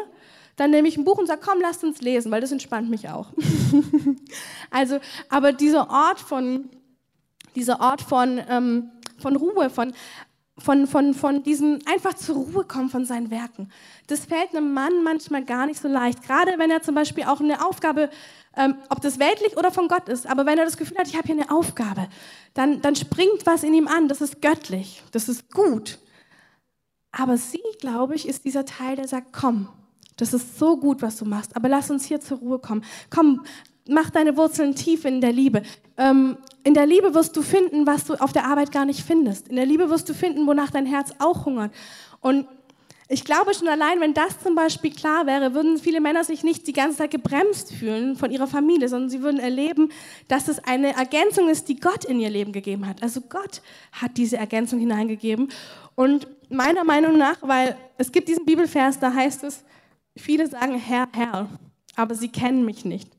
[0.55, 3.09] dann nehme ich ein Buch und sage, komm, lasst uns lesen, weil das entspannt mich
[3.09, 3.27] auch.
[4.69, 6.69] also, aber dieser Ort von
[7.55, 9.93] dieser Ort von, ähm, von Ruhe, von,
[10.61, 13.69] von, von, von diesem einfach zur Ruhe kommen von seinen Werken.
[14.07, 17.39] Das fällt einem Mann manchmal gar nicht so leicht, gerade wenn er zum Beispiel auch
[17.39, 18.09] eine Aufgabe,
[18.55, 21.15] ähm, ob das weltlich oder von Gott ist, aber wenn er das Gefühl hat, ich
[21.15, 22.07] habe hier eine Aufgabe,
[22.53, 25.99] dann, dann springt was in ihm an, das ist göttlich, das ist gut.
[27.11, 29.67] Aber sie, glaube ich, ist dieser Teil, der sagt, komm,
[30.17, 32.83] das ist so gut, was du machst, aber lass uns hier zur Ruhe kommen.
[33.09, 33.43] Komm,
[33.91, 35.61] mach deine Wurzeln tief in der Liebe.
[35.97, 39.47] Ähm, in der Liebe wirst du finden, was du auf der Arbeit gar nicht findest.
[39.47, 41.71] In der Liebe wirst du finden, wonach dein Herz auch hungert.
[42.21, 42.47] Und
[43.13, 46.65] ich glaube schon allein, wenn das zum Beispiel klar wäre, würden viele Männer sich nicht
[46.67, 49.89] die ganze Zeit gebremst fühlen von ihrer Familie, sondern sie würden erleben,
[50.29, 53.03] dass es eine Ergänzung ist, die Gott in ihr Leben gegeben hat.
[53.03, 55.49] Also Gott hat diese Ergänzung hineingegeben.
[55.95, 59.65] Und meiner Meinung nach, weil es gibt diesen Bibelvers, da heißt es,
[60.15, 61.49] viele sagen Herr, Herr,
[61.97, 63.09] aber sie kennen mich nicht.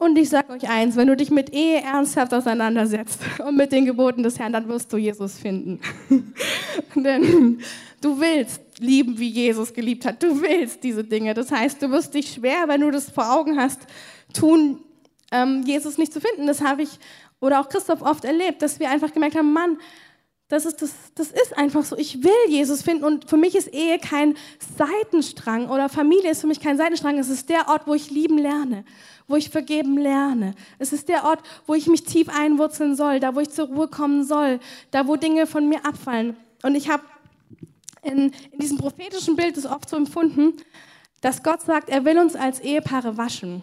[0.00, 3.84] Und ich sage euch eins, wenn du dich mit Ehe ernsthaft auseinandersetzt und mit den
[3.84, 5.78] Geboten des Herrn, dann wirst du Jesus finden.
[6.94, 7.60] Denn
[8.00, 10.22] du willst lieben, wie Jesus geliebt hat.
[10.22, 11.34] Du willst diese Dinge.
[11.34, 13.80] Das heißt, du wirst dich schwer, wenn du das vor Augen hast,
[14.32, 14.80] tun,
[15.32, 16.46] ähm, Jesus nicht zu finden.
[16.46, 16.98] Das habe ich
[17.38, 19.76] oder auch Christoph oft erlebt, dass wir einfach gemerkt haben, Mann,
[20.50, 21.96] das ist, das, das ist einfach so.
[21.96, 24.34] Ich will Jesus finden und für mich ist Ehe kein
[24.76, 27.18] Seitenstrang oder Familie ist für mich kein Seitenstrang.
[27.18, 28.84] Es ist der Ort, wo ich lieben lerne,
[29.28, 30.54] wo ich vergeben lerne.
[30.80, 33.86] Es ist der Ort, wo ich mich tief einwurzeln soll, da wo ich zur Ruhe
[33.86, 34.58] kommen soll,
[34.90, 36.36] da wo Dinge von mir abfallen.
[36.64, 37.04] Und ich habe
[38.02, 40.54] in, in diesem prophetischen Bild das oft so empfunden,
[41.20, 43.62] dass Gott sagt, er will uns als Ehepaare waschen.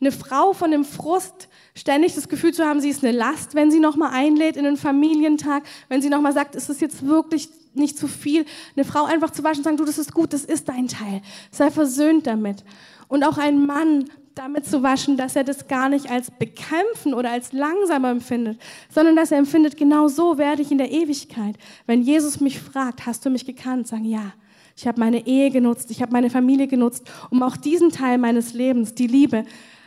[0.00, 3.70] Eine Frau von dem Frust, ständig das Gefühl zu haben, sie ist eine Last, wenn
[3.70, 7.96] sie nochmal einlädt in einen Familientag, wenn sie nochmal sagt, ist es jetzt wirklich nicht
[7.96, 8.44] zu viel,
[8.76, 11.22] eine Frau einfach zu waschen und sagen, du, das ist gut, das ist dein Teil.
[11.50, 12.64] Sei versöhnt damit.
[13.08, 17.30] Und auch ein Mann damit zu waschen, dass er das gar nicht als bekämpfen oder
[17.30, 21.56] als langsamer empfindet, sondern dass er empfindet, genau so werde ich in der Ewigkeit.
[21.86, 23.88] Wenn Jesus mich fragt, hast du mich gekannt?
[23.88, 24.32] Sagen, ja.
[24.76, 28.54] Ich habe meine Ehe genutzt, ich habe meine Familie genutzt, um auch diesen Teil meines
[28.54, 29.44] Lebens, die Liebe,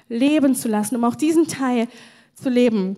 [0.09, 1.87] leben zu lassen, um auch diesen Teil
[2.35, 2.97] zu leben.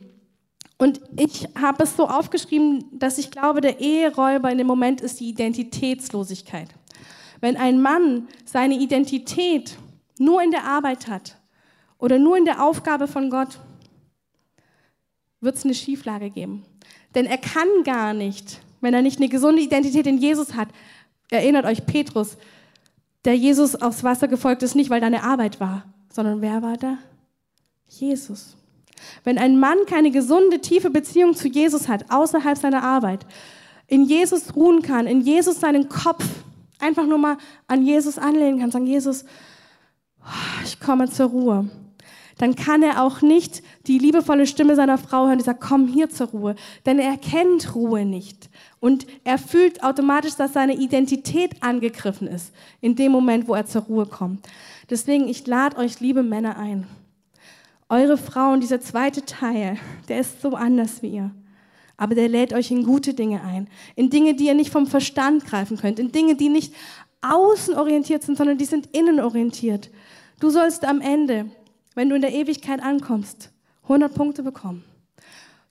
[0.77, 5.19] Und ich habe es so aufgeschrieben, dass ich glaube, der Eheräuber in dem Moment ist
[5.19, 6.69] die Identitätslosigkeit.
[7.39, 9.77] Wenn ein Mann seine Identität
[10.19, 11.37] nur in der Arbeit hat
[11.97, 13.59] oder nur in der Aufgabe von Gott,
[15.39, 16.65] wird es eine Schieflage geben.
[17.13, 20.67] Denn er kann gar nicht, wenn er nicht eine gesunde Identität in Jesus hat.
[21.29, 22.37] Erinnert euch, Petrus,
[23.25, 26.77] der Jesus aufs Wasser gefolgt ist, nicht weil da eine Arbeit war, sondern wer war
[26.77, 26.97] da?
[27.87, 28.55] Jesus.
[29.23, 33.25] Wenn ein Mann keine gesunde, tiefe Beziehung zu Jesus hat, außerhalb seiner Arbeit,
[33.87, 36.25] in Jesus ruhen kann, in Jesus seinen Kopf
[36.79, 39.25] einfach nur mal an Jesus anlehnen kann, sagen, Jesus,
[40.63, 41.69] ich komme zur Ruhe,
[42.37, 46.09] dann kann er auch nicht die liebevolle Stimme seiner Frau hören, die sagt, komm hier
[46.09, 46.55] zur Ruhe.
[46.85, 48.49] Denn er kennt Ruhe nicht.
[48.79, 53.83] Und er fühlt automatisch, dass seine Identität angegriffen ist, in dem Moment, wo er zur
[53.83, 54.45] Ruhe kommt.
[54.89, 56.85] Deswegen, ich lade euch, liebe Männer, ein.
[57.87, 59.77] Eure Frauen, dieser zweite Teil,
[60.09, 61.31] der ist so anders wie ihr.
[61.97, 63.69] Aber der lädt euch in gute Dinge ein.
[63.95, 65.99] In Dinge, die ihr nicht vom Verstand greifen könnt.
[65.99, 66.73] In Dinge, die nicht
[67.21, 69.89] außenorientiert sind, sondern die sind innenorientiert.
[70.39, 71.49] Du sollst am Ende,
[71.95, 73.51] wenn du in der Ewigkeit ankommst,
[73.83, 74.83] 100 Punkte bekommen.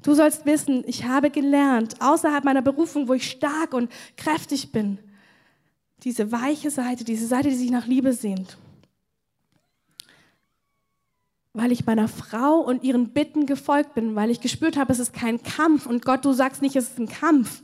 [0.03, 4.99] Du sollst wissen, ich habe gelernt, außerhalb meiner Berufung, wo ich stark und kräftig bin,
[6.03, 8.59] diese weiche Seite, diese Seite, die sich nach Liebe sehnt,
[11.55, 15.15] weil ich meiner Frau und ihren Bitten gefolgt bin, weil ich gespürt habe, es ist
[15.15, 15.87] kein Kampf.
[15.87, 17.63] Und Gott, du sagst nicht, es ist ein Kampf.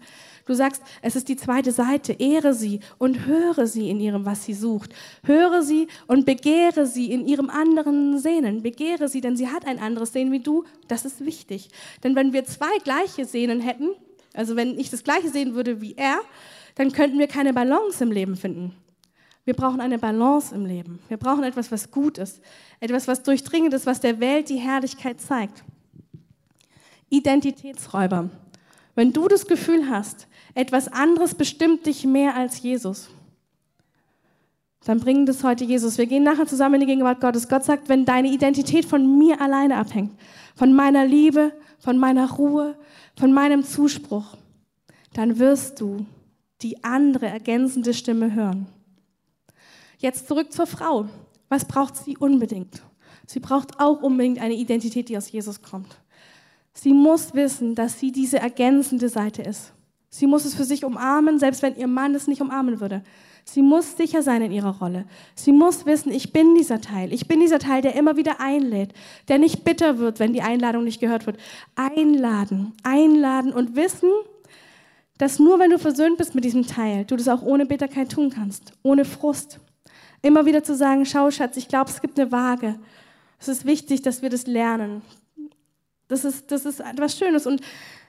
[0.50, 2.12] Du sagst, es ist die zweite Seite.
[2.12, 4.92] Ehre sie und höre sie in ihrem, was sie sucht.
[5.22, 8.60] Höre sie und begehre sie in ihrem anderen Sehnen.
[8.60, 10.64] Begehre sie, denn sie hat ein anderes Sehnen wie du.
[10.88, 11.68] Das ist wichtig.
[12.02, 13.90] Denn wenn wir zwei gleiche Sehnen hätten,
[14.34, 16.18] also wenn ich das gleiche sehen würde wie er,
[16.74, 18.74] dann könnten wir keine Balance im Leben finden.
[19.44, 20.98] Wir brauchen eine Balance im Leben.
[21.06, 22.40] Wir brauchen etwas, was gut ist.
[22.80, 25.62] Etwas, was durchdringend ist, was der Welt die Herrlichkeit zeigt.
[27.08, 28.30] Identitätsräuber.
[28.94, 33.08] Wenn du das Gefühl hast, etwas anderes bestimmt dich mehr als Jesus,
[34.84, 35.98] dann bring das heute Jesus.
[35.98, 37.48] Wir gehen nachher zusammen in die Gegenwart Gottes.
[37.48, 40.12] Gott sagt, wenn deine Identität von mir alleine abhängt,
[40.56, 42.76] von meiner Liebe, von meiner Ruhe,
[43.18, 44.36] von meinem Zuspruch,
[45.12, 46.06] dann wirst du
[46.62, 48.66] die andere ergänzende Stimme hören.
[49.98, 51.08] Jetzt zurück zur Frau.
[51.48, 52.82] Was braucht sie unbedingt?
[53.26, 56.00] Sie braucht auch unbedingt eine Identität, die aus Jesus kommt.
[56.72, 59.72] Sie muss wissen, dass sie diese ergänzende Seite ist.
[60.10, 63.02] Sie muss es für sich umarmen, selbst wenn ihr Mann es nicht umarmen würde.
[63.44, 65.06] Sie muss sicher sein in ihrer Rolle.
[65.34, 67.12] Sie muss wissen, ich bin dieser Teil.
[67.12, 68.92] Ich bin dieser Teil, der immer wieder einlädt,
[69.28, 71.38] der nicht bitter wird, wenn die Einladung nicht gehört wird.
[71.76, 74.10] Einladen, einladen und wissen,
[75.16, 78.30] dass nur wenn du versöhnt bist mit diesem Teil, du das auch ohne Bitterkeit tun
[78.30, 79.60] kannst, ohne Frust.
[80.22, 82.78] Immer wieder zu sagen, schau Schatz, ich glaube, es gibt eine Waage.
[83.38, 85.02] Es ist wichtig, dass wir das lernen.
[86.08, 87.46] Das ist, das ist etwas Schönes.
[87.46, 87.62] Und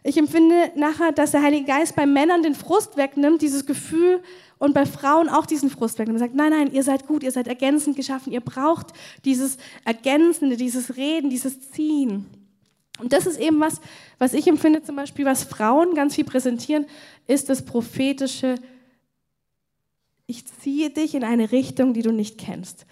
[0.04, 4.22] ich empfinde nachher, dass der Heilige Geist bei Männern den Frust wegnimmt, dieses Gefühl,
[4.58, 6.20] und bei Frauen auch diesen Frust wegnimmt.
[6.20, 8.94] Er sagt, nein, nein, ihr seid gut, ihr seid ergänzend geschaffen, ihr braucht
[9.26, 12.28] dieses Ergänzende, dieses Reden, dieses Ziehen.
[13.00, 13.82] Und das ist eben was,
[14.20, 16.86] was ich empfinde zum Beispiel, was Frauen ganz viel präsentieren,
[17.26, 18.56] ist das prophetische,
[20.28, 22.86] ich ziehe dich in eine Richtung, die du nicht kennst.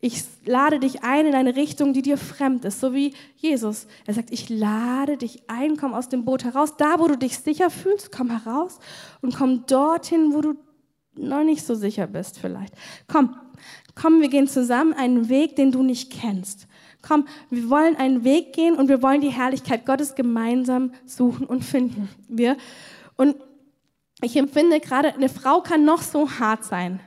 [0.00, 3.86] Ich lade dich ein in eine Richtung, die dir fremd ist, so wie Jesus.
[4.06, 7.38] Er sagt, ich lade dich ein, komm aus dem Boot heraus, da wo du dich
[7.38, 8.78] sicher fühlst, komm heraus
[9.22, 10.54] und komm dorthin, wo du
[11.14, 12.74] noch nicht so sicher bist vielleicht.
[13.06, 13.36] Komm,
[13.94, 16.68] komm, wir gehen zusammen einen Weg, den du nicht kennst.
[17.00, 21.64] Komm, wir wollen einen Weg gehen und wir wollen die Herrlichkeit Gottes gemeinsam suchen und
[21.64, 22.08] finden.
[22.28, 22.56] Wir
[23.16, 23.36] und
[24.22, 27.00] ich empfinde gerade, eine Frau kann noch so hart sein.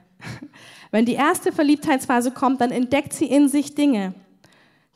[0.91, 4.13] Wenn die erste Verliebtheitsphase kommt, dann entdeckt sie in sich Dinge,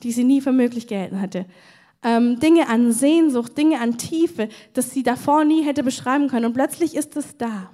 [0.01, 1.45] die sie nie für möglich gehalten hatte.
[2.01, 6.47] Ähm, Dinge an Sehnsucht, Dinge an Tiefe, das sie davor nie hätte beschreiben können.
[6.47, 7.69] Und plötzlich ist es da.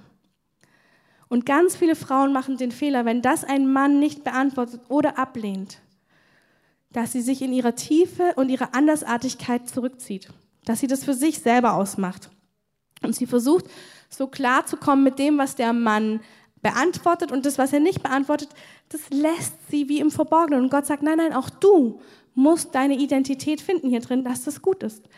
[1.28, 5.78] Und ganz viele Frauen machen den Fehler, wenn das ein Mann nicht beantwortet oder ablehnt,
[6.92, 10.28] dass sie sich in ihrer Tiefe und ihrer Andersartigkeit zurückzieht,
[10.64, 12.30] dass sie das für sich selber ausmacht.
[13.02, 13.64] Und sie versucht,
[14.08, 16.20] so klar zu kommen mit dem, was der Mann
[16.62, 18.50] beantwortet und das, was er nicht beantwortet,
[18.88, 20.62] das lässt sie wie im Verborgenen.
[20.62, 22.00] Und Gott sagt, nein, nein, auch du
[22.34, 25.08] musst deine Identität finden hier drin, dass das gut ist.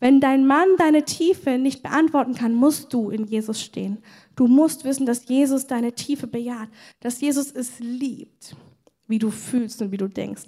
[0.00, 3.98] Wenn dein Mann deine Tiefe nicht beantworten kann, musst du in Jesus stehen.
[4.34, 8.56] Du musst wissen, dass Jesus deine Tiefe bejaht, dass Jesus es liebt,
[9.06, 10.42] wie du fühlst und wie du denkst.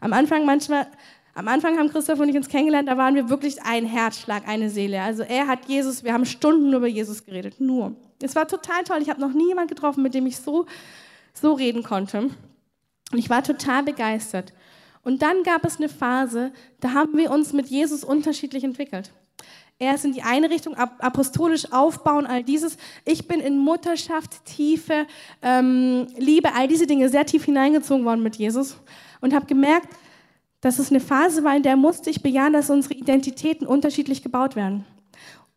[0.00, 0.88] Am Anfang manchmal
[1.36, 4.70] am Anfang haben Christoph und ich uns kennengelernt, da waren wir wirklich ein Herzschlag, eine
[4.70, 5.02] Seele.
[5.02, 7.94] Also er hat Jesus, wir haben Stunden über Jesus geredet, nur.
[8.22, 9.02] Es war total toll.
[9.02, 10.64] Ich habe noch nie jemanden getroffen, mit dem ich so,
[11.34, 12.30] so reden konnte.
[13.12, 14.54] Und ich war total begeistert.
[15.02, 19.10] Und dann gab es eine Phase, da haben wir uns mit Jesus unterschiedlich entwickelt.
[19.78, 22.78] Er ist in die eine Richtung apostolisch aufbauen, all dieses.
[23.04, 25.06] Ich bin in Mutterschaft, Tiefe,
[25.42, 28.78] ähm, Liebe, all diese Dinge sehr tief hineingezogen worden mit Jesus
[29.20, 29.90] und habe gemerkt,
[30.66, 34.56] dass es eine Phase war, in der musste ich bejahen, dass unsere Identitäten unterschiedlich gebaut
[34.56, 34.84] werden.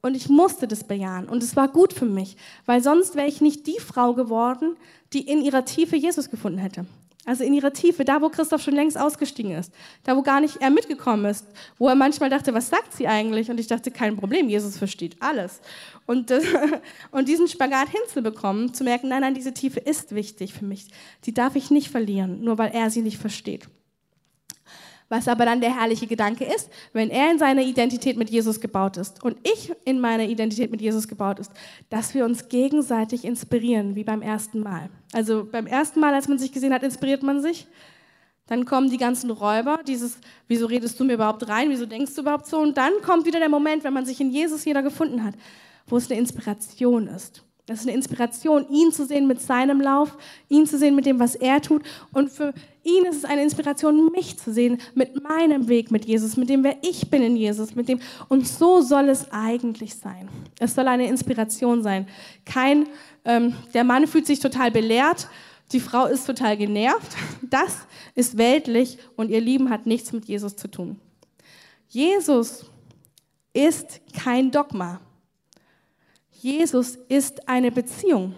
[0.04, 1.28] Und ich musste das bejahen.
[1.28, 4.78] Und es war gut für mich, weil sonst wäre ich nicht die Frau geworden,
[5.12, 6.86] die in ihrer Tiefe Jesus gefunden hätte.
[7.26, 10.62] Also in ihrer Tiefe, da wo Christoph schon längst ausgestiegen ist, da wo gar nicht
[10.62, 11.48] er mitgekommen ist,
[11.80, 13.50] wo er manchmal dachte, was sagt sie eigentlich?
[13.50, 15.60] Und ich dachte, kein Problem, Jesus versteht alles.
[16.06, 16.44] Und, das,
[17.12, 20.86] und diesen Spagat hinzubekommen, zu merken, nein, nein, diese Tiefe ist wichtig für mich.
[21.26, 23.68] Die darf ich nicht verlieren, nur weil er sie nicht versteht.
[25.10, 28.96] Was aber dann der herrliche Gedanke ist, wenn er in seiner Identität mit Jesus gebaut
[28.98, 31.52] ist und ich in meiner Identität mit Jesus gebaut ist,
[31.90, 34.90] dass wir uns gegenseitig inspirieren, wie beim ersten Mal.
[35.12, 37.68] Also beim ersten Mal, als man sich gesehen hat, inspiriert man sich.
[38.46, 42.22] Dann kommen die ganzen Räuber, dieses, wieso redest du mir überhaupt rein, wieso denkst du
[42.22, 42.60] überhaupt so?
[42.60, 45.36] Und dann kommt wieder der Moment, wenn man sich in Jesus jeder gefunden hat,
[45.88, 47.44] wo es eine Inspiration ist.
[47.70, 51.20] Das ist eine Inspiration, ihn zu sehen mit seinem Lauf, ihn zu sehen mit dem,
[51.20, 51.84] was er tut.
[52.12, 52.52] Und für
[52.84, 56.64] ihn ist es eine Inspiration, mich zu sehen mit meinem Weg mit Jesus, mit dem,
[56.64, 58.00] wer ich bin in Jesus, mit dem.
[58.28, 60.28] Und so soll es eigentlich sein.
[60.58, 62.08] Es soll eine Inspiration sein.
[62.44, 62.88] Kein,
[63.24, 65.28] ähm, der Mann fühlt sich total belehrt,
[65.72, 67.16] die Frau ist total genervt.
[67.44, 67.78] Das
[68.16, 71.00] ist weltlich und ihr Lieben hat nichts mit Jesus zu tun.
[71.88, 72.66] Jesus
[73.54, 75.02] ist kein Dogma.
[76.42, 78.34] Jesus ist eine Beziehung.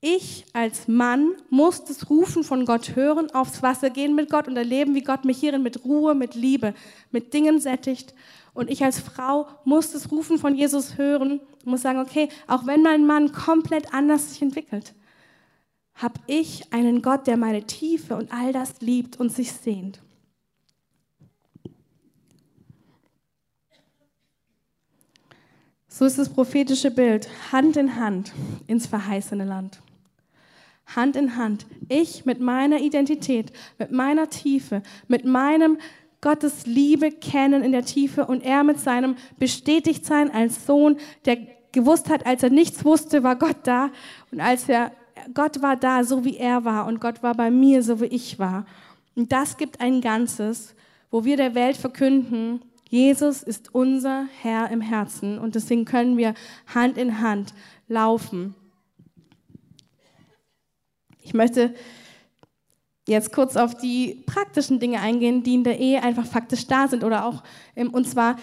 [0.00, 4.56] Ich als Mann muss das Rufen von Gott hören, aufs Wasser gehen mit Gott und
[4.56, 6.72] erleben, wie Gott mich hierin mit Ruhe, mit Liebe,
[7.10, 8.14] mit Dingen sättigt.
[8.54, 12.82] Und ich als Frau muss das Rufen von Jesus hören, muss sagen, okay, auch wenn
[12.82, 14.94] mein Mann komplett anders sich entwickelt,
[15.94, 20.00] habe ich einen Gott, der meine Tiefe und all das liebt und sich sehnt.
[25.98, 28.32] So ist das prophetische Bild, Hand in Hand
[28.68, 29.80] ins verheißene Land.
[30.94, 31.66] Hand in Hand.
[31.88, 35.76] Ich mit meiner Identität, mit meiner Tiefe, mit meinem
[36.20, 41.38] Gottes Liebe kennen in der Tiefe und er mit seinem Bestätigtsein als Sohn, der
[41.72, 43.90] gewusst hat, als er nichts wusste, war Gott da
[44.30, 44.92] und als er
[45.34, 48.38] Gott war da, so wie er war und Gott war bei mir, so wie ich
[48.38, 48.66] war.
[49.16, 50.76] Und das gibt ein Ganzes,
[51.10, 56.34] wo wir der Welt verkünden, Jesus ist unser Herr im Herzen und deswegen können wir
[56.74, 57.52] Hand in Hand
[57.86, 58.54] laufen.
[61.20, 61.74] Ich möchte
[63.06, 67.04] jetzt kurz auf die praktischen Dinge eingehen, die in der Ehe einfach faktisch da sind
[67.04, 67.42] oder auch,
[67.74, 68.36] und zwar,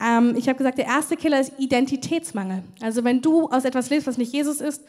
[0.00, 2.62] ähm, ich habe gesagt, der erste Killer ist Identitätsmangel.
[2.80, 4.82] Also wenn du aus etwas lebst, was nicht Jesus ist,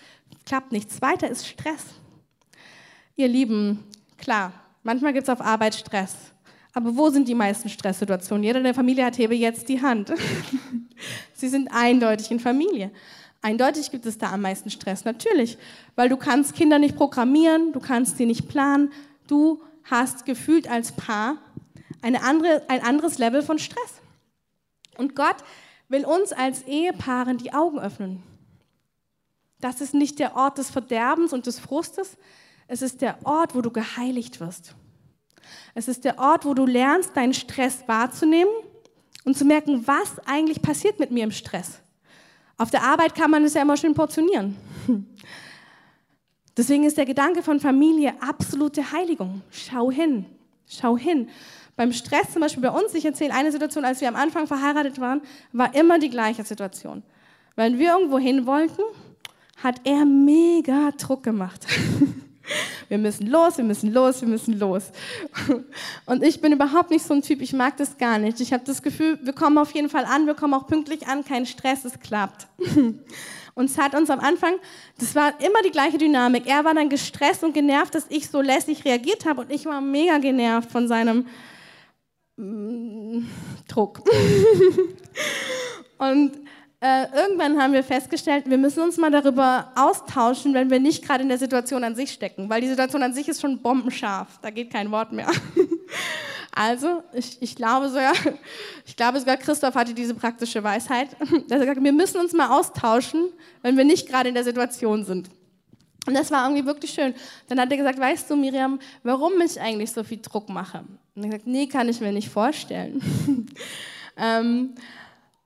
[0.46, 0.96] klappt nichts.
[0.96, 1.86] Zweiter ist Stress.
[3.18, 3.84] Ihr Lieben,
[4.18, 6.33] klar, manchmal gibt es auf Arbeit Stress.
[6.74, 8.44] Aber wo sind die meisten Stresssituationen?
[8.44, 10.12] Jeder in der Familie hat hebe jetzt die Hand.
[11.34, 12.92] Sie sind eindeutig in Familie.
[13.42, 15.58] Eindeutig gibt es da am meisten Stress, natürlich,
[15.96, 18.92] weil du kannst Kinder nicht programmieren, du kannst sie nicht planen,
[19.28, 21.36] du hast gefühlt als Paar
[22.02, 24.02] eine andere, ein anderes Level von Stress.
[24.98, 25.36] Und Gott
[25.90, 28.24] will uns als Ehepaaren die Augen öffnen.
[29.60, 32.18] Das ist nicht der Ort des Verderbens und des Frustes,
[32.68, 34.74] es ist der Ort, wo du geheiligt wirst.
[35.74, 38.54] Es ist der Ort, wo du lernst, deinen Stress wahrzunehmen
[39.24, 41.80] und zu merken, was eigentlich passiert mit mir im Stress.
[42.58, 44.56] Auf der Arbeit kann man es ja immer schön portionieren.
[46.58, 49.42] Deswegen ist der Gedanke von Familie absolute Heiligung.
[49.50, 50.26] Schau hin,
[50.68, 51.30] schau hin.
[51.76, 55.00] Beim Stress zum Beispiel bei uns, ich erzähle eine Situation, als wir am Anfang verheiratet
[55.00, 57.02] waren, war immer die gleiche Situation.
[57.56, 58.82] Wenn wir irgendwo hin wollten,
[59.64, 61.66] hat er mega Druck gemacht.
[62.94, 64.92] Wir müssen los, wir müssen los, wir müssen los.
[66.06, 68.40] Und ich bin überhaupt nicht so ein Typ, ich mag das gar nicht.
[68.40, 71.26] Ich habe das Gefühl, wir kommen auf jeden Fall an, wir kommen auch pünktlich an,
[71.26, 72.46] kein Stress, es klappt.
[73.56, 74.58] Und es hat uns am Anfang,
[75.00, 76.46] das war immer die gleiche Dynamik.
[76.46, 79.82] Er war dann gestresst und genervt, dass ich so lässig reagiert habe und ich war
[79.82, 81.26] mega genervt von seinem
[82.38, 83.26] mm,
[83.68, 84.04] Druck.
[85.98, 86.43] und
[86.84, 91.24] äh, irgendwann haben wir festgestellt, wir müssen uns mal darüber austauschen, wenn wir nicht gerade
[91.24, 94.50] in der Situation an sich stecken, weil die Situation an sich ist schon bombenscharf, da
[94.50, 95.32] geht kein Wort mehr.
[96.56, 98.14] Also, ich, ich, glaube sogar,
[98.86, 102.56] ich glaube sogar, Christoph hatte diese praktische Weisheit, dass er gesagt wir müssen uns mal
[102.56, 103.30] austauschen,
[103.64, 105.32] wenn wir nicht gerade in der Situation sind.
[106.06, 107.16] Und das war irgendwie wirklich schön.
[107.48, 110.84] Dann hat er gesagt, weißt du, Miriam, warum ich eigentlich so viel Druck mache?
[111.16, 113.02] Und er hat gesagt, nee, kann ich mir nicht vorstellen.
[114.18, 114.76] ähm,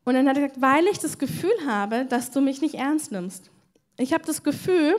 [0.08, 3.12] und dann hat er gesagt, weil ich das Gefühl habe, dass du mich nicht ernst
[3.12, 3.50] nimmst.
[3.98, 4.96] Ich habe das Gefühl,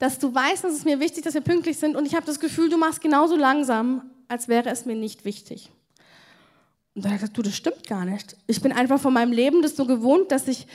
[0.00, 2.40] dass du weißt, dass es mir wichtig, dass wir pünktlich sind und ich habe das
[2.40, 5.70] Gefühl, du machst genauso langsam, als wäre es mir nicht wichtig.
[6.96, 8.36] Und dann hat er gesagt, du, das stimmt gar nicht.
[8.48, 10.66] Ich bin einfach von meinem Leben das so gewohnt, dass ich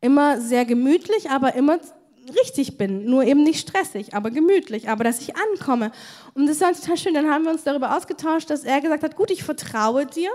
[0.00, 1.80] immer sehr gemütlich, aber immer
[2.28, 3.06] richtig bin.
[3.06, 5.90] Nur eben nicht stressig, aber gemütlich, aber dass ich ankomme.
[6.34, 7.14] Und das war total schön.
[7.14, 10.30] Dann haben wir uns darüber ausgetauscht, dass er gesagt hat, gut, ich vertraue dir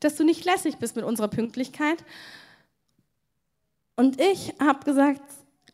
[0.00, 2.04] dass du nicht lässig bist mit unserer Pünktlichkeit.
[3.96, 5.20] Und ich habe gesagt,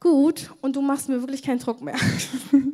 [0.00, 1.96] gut, und du machst mir wirklich keinen Druck mehr.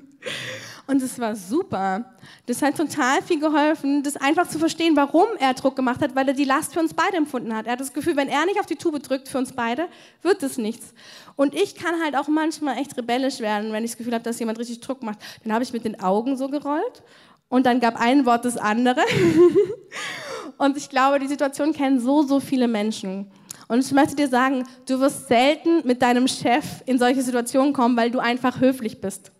[0.86, 2.12] und es war super.
[2.46, 6.26] Das hat total viel geholfen, das einfach zu verstehen, warum er Druck gemacht hat, weil
[6.26, 7.66] er die Last für uns beide empfunden hat.
[7.66, 9.88] Er hat das Gefühl, wenn er nicht auf die Tube drückt für uns beide,
[10.22, 10.94] wird es nichts.
[11.36, 14.38] Und ich kann halt auch manchmal echt rebellisch werden, wenn ich das Gefühl habe, dass
[14.38, 15.18] jemand richtig Druck macht.
[15.44, 17.02] Dann habe ich mit den Augen so gerollt
[17.48, 19.02] und dann gab ein Wort das andere.
[20.58, 23.30] und ich glaube, die Situation kennen so, so viele Menschen.
[23.68, 27.96] Und ich möchte dir sagen, du wirst selten mit deinem Chef in solche Situationen kommen,
[27.96, 29.32] weil du einfach höflich bist.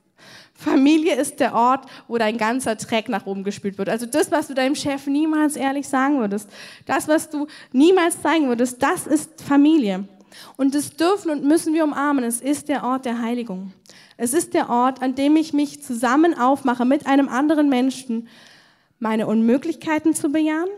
[0.55, 3.89] Familie ist der Ort, wo dein ganzer Dreck nach oben gespült wird.
[3.89, 6.49] Also das, was du deinem Chef niemals ehrlich sagen würdest,
[6.87, 10.05] das, was du niemals zeigen würdest, das ist Familie.
[10.57, 12.25] Und das dürfen und müssen wir umarmen.
[12.25, 13.73] Es ist der Ort der Heiligung.
[14.17, 18.29] Es ist der Ort, an dem ich mich zusammen aufmache mit einem anderen Menschen,
[18.99, 20.69] meine Unmöglichkeiten zu bejahen,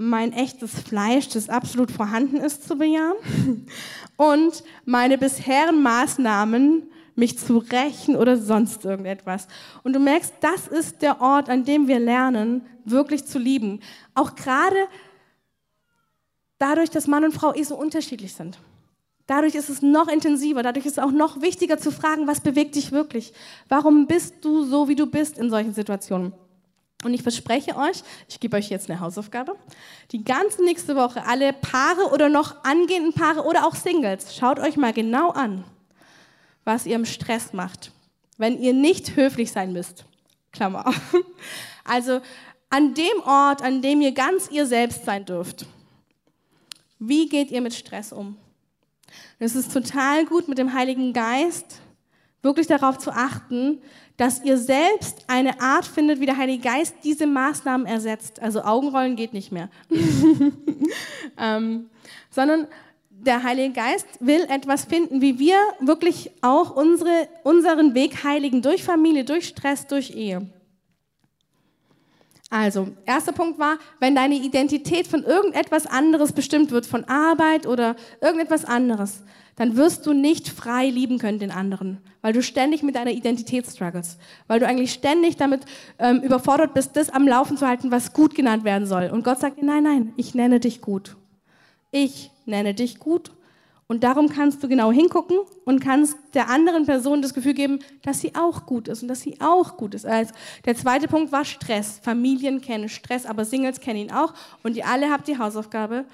[0.00, 3.66] mein echtes Fleisch, das absolut vorhanden ist, zu bejahen
[4.16, 6.84] und meine bisherigen Maßnahmen,
[7.16, 9.46] mich zu rächen oder sonst irgendetwas.
[9.82, 13.80] Und du merkst, das ist der Ort, an dem wir lernen, wirklich zu lieben.
[14.14, 14.88] Auch gerade
[16.58, 18.58] dadurch, dass Mann und Frau eh so unterschiedlich sind.
[19.26, 22.74] Dadurch ist es noch intensiver, dadurch ist es auch noch wichtiger zu fragen, was bewegt
[22.74, 23.34] dich wirklich?
[23.68, 26.32] Warum bist du so, wie du bist in solchen Situationen?
[27.04, 29.56] Und ich verspreche euch, ich gebe euch jetzt eine Hausaufgabe.
[30.12, 34.76] Die ganze nächste Woche, alle Paare oder noch angehenden Paare oder auch Singles, schaut euch
[34.76, 35.64] mal genau an,
[36.64, 37.92] was ihr im Stress macht,
[38.36, 40.04] wenn ihr nicht höflich sein müsst.
[40.52, 41.00] Klammer auf.
[41.82, 42.20] Also
[42.68, 45.66] an dem Ort, an dem ihr ganz ihr selbst sein dürft.
[47.00, 48.36] Wie geht ihr mit Stress um?
[49.40, 51.80] es ist total gut, mit dem Heiligen Geist
[52.42, 53.80] wirklich darauf zu achten,
[54.20, 58.42] dass ihr selbst eine Art findet, wie der Heilige Geist diese Maßnahmen ersetzt.
[58.42, 59.70] Also Augenrollen geht nicht mehr.
[61.38, 61.88] ähm,
[62.28, 62.66] sondern
[63.08, 68.84] der Heilige Geist will etwas finden, wie wir wirklich auch unsere, unseren Weg heiligen durch
[68.84, 70.46] Familie, durch Stress, durch Ehe.
[72.52, 77.94] Also, erster Punkt war, wenn deine Identität von irgendetwas anderes bestimmt wird, von Arbeit oder
[78.20, 79.22] irgendetwas anderes,
[79.54, 83.66] dann wirst du nicht frei lieben können den anderen, weil du ständig mit deiner Identität
[83.66, 85.62] struggles, weil du eigentlich ständig damit
[86.00, 89.10] ähm, überfordert bist, das am Laufen zu halten, was gut genannt werden soll.
[89.12, 91.16] Und Gott sagt, nein, nein, ich nenne dich gut.
[91.92, 93.30] Ich nenne dich gut
[93.90, 98.20] und darum kannst du genau hingucken und kannst der anderen Person das Gefühl geben, dass
[98.20, 100.06] sie auch gut ist und dass sie auch gut ist.
[100.06, 100.32] Also
[100.64, 101.98] der zweite Punkt war Stress.
[102.00, 104.32] Familien kennen Stress, aber Singles kennen ihn auch.
[104.62, 106.04] Und ihr alle habt die Hausaufgabe,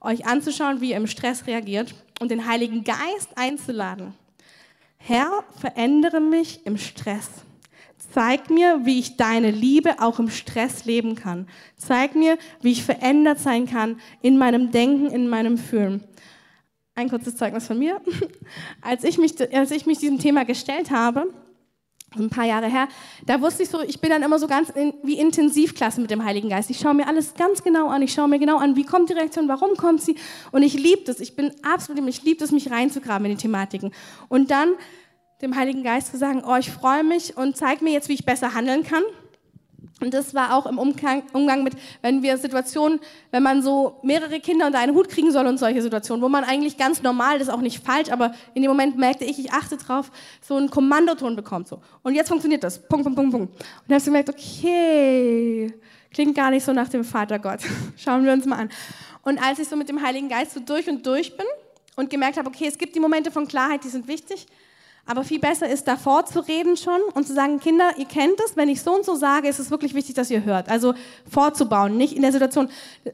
[0.00, 4.12] euch anzuschauen, wie ihr im Stress reagiert und den Heiligen Geist einzuladen.
[4.96, 7.28] Herr, verändere mich im Stress.
[8.12, 11.46] Zeig mir, wie ich deine Liebe auch im Stress leben kann.
[11.76, 16.02] Zeig mir, wie ich verändert sein kann in meinem Denken, in meinem Fühlen
[17.00, 18.00] ein kurzes Zeugnis von mir.
[18.82, 21.26] Als ich mich, als ich mich diesem Thema gestellt habe,
[22.16, 22.88] ein paar Jahre her,
[23.24, 26.24] da wusste ich so, ich bin dann immer so ganz in, wie Intensivklasse mit dem
[26.24, 26.68] Heiligen Geist.
[26.68, 28.02] Ich schaue mir alles ganz genau an.
[28.02, 30.16] Ich schaue mir genau an, wie kommt die Reaktion, warum kommt sie.
[30.50, 31.20] Und ich liebe das.
[31.20, 33.92] Ich bin absolut, ich liebe es, mich reinzugraben in die Thematiken.
[34.28, 34.74] Und dann
[35.40, 38.24] dem Heiligen Geist zu sagen, oh, ich freue mich und zeig mir jetzt, wie ich
[38.24, 39.02] besser handeln kann.
[40.00, 44.40] Und das war auch im Umgang, Umgang mit, wenn wir Situationen, wenn man so mehrere
[44.40, 47.48] Kinder unter einen Hut kriegen soll und solche Situationen, wo man eigentlich ganz normal, das
[47.48, 50.70] ist auch nicht falsch, aber in dem Moment merkte ich, ich achte drauf, so einen
[50.70, 51.80] Kommandoton bekommt so.
[52.02, 52.78] Und jetzt funktioniert das.
[52.78, 53.54] Punkt, Punkt, Punkt, Punkt.
[53.54, 55.72] Und dann hast du gemerkt, okay,
[56.12, 57.60] klingt gar nicht so nach dem Vater Gott.
[57.96, 58.70] Schauen wir uns mal an.
[59.22, 61.46] Und als ich so mit dem Heiligen Geist so durch und durch bin
[61.96, 64.46] und gemerkt habe, okay, es gibt die Momente von Klarheit, die sind wichtig,
[65.06, 68.56] aber viel besser ist, davor zu reden schon und zu sagen, Kinder, ihr kennt es,
[68.56, 70.68] wenn ich so und so sage, ist es wirklich wichtig, dass ihr hört.
[70.68, 70.94] Also
[71.28, 72.68] vorzubauen, nicht in der Situation.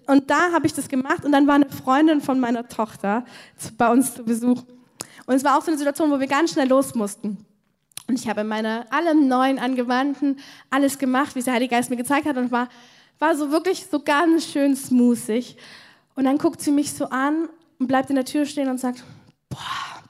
[0.06, 3.24] Und da habe ich das gemacht und dann war eine Freundin von meiner Tochter
[3.78, 4.62] bei uns zu Besuch.
[5.26, 7.44] Und es war auch so eine Situation, wo wir ganz schnell los mussten.
[8.08, 10.38] Und ich habe in meiner allem neuen Angewandten
[10.70, 12.68] alles gemacht, wie es der Heilige Geist mir gezeigt hat und war,
[13.18, 15.56] war so wirklich so ganz schön smoothig.
[16.14, 19.02] Und dann guckt sie mich so an und bleibt in der Tür stehen und sagt,
[19.48, 19.58] boah,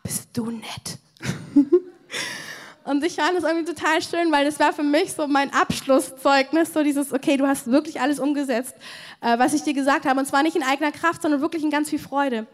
[0.02, 0.98] bist du nett.
[2.84, 6.72] Und ich fand das irgendwie total schön, weil das war für mich so mein Abschlusszeugnis,
[6.72, 8.76] so dieses, okay, du hast wirklich alles umgesetzt,
[9.20, 10.20] äh, was ich dir gesagt habe.
[10.20, 12.46] Und zwar nicht in eigener Kraft, sondern wirklich in ganz viel Freude.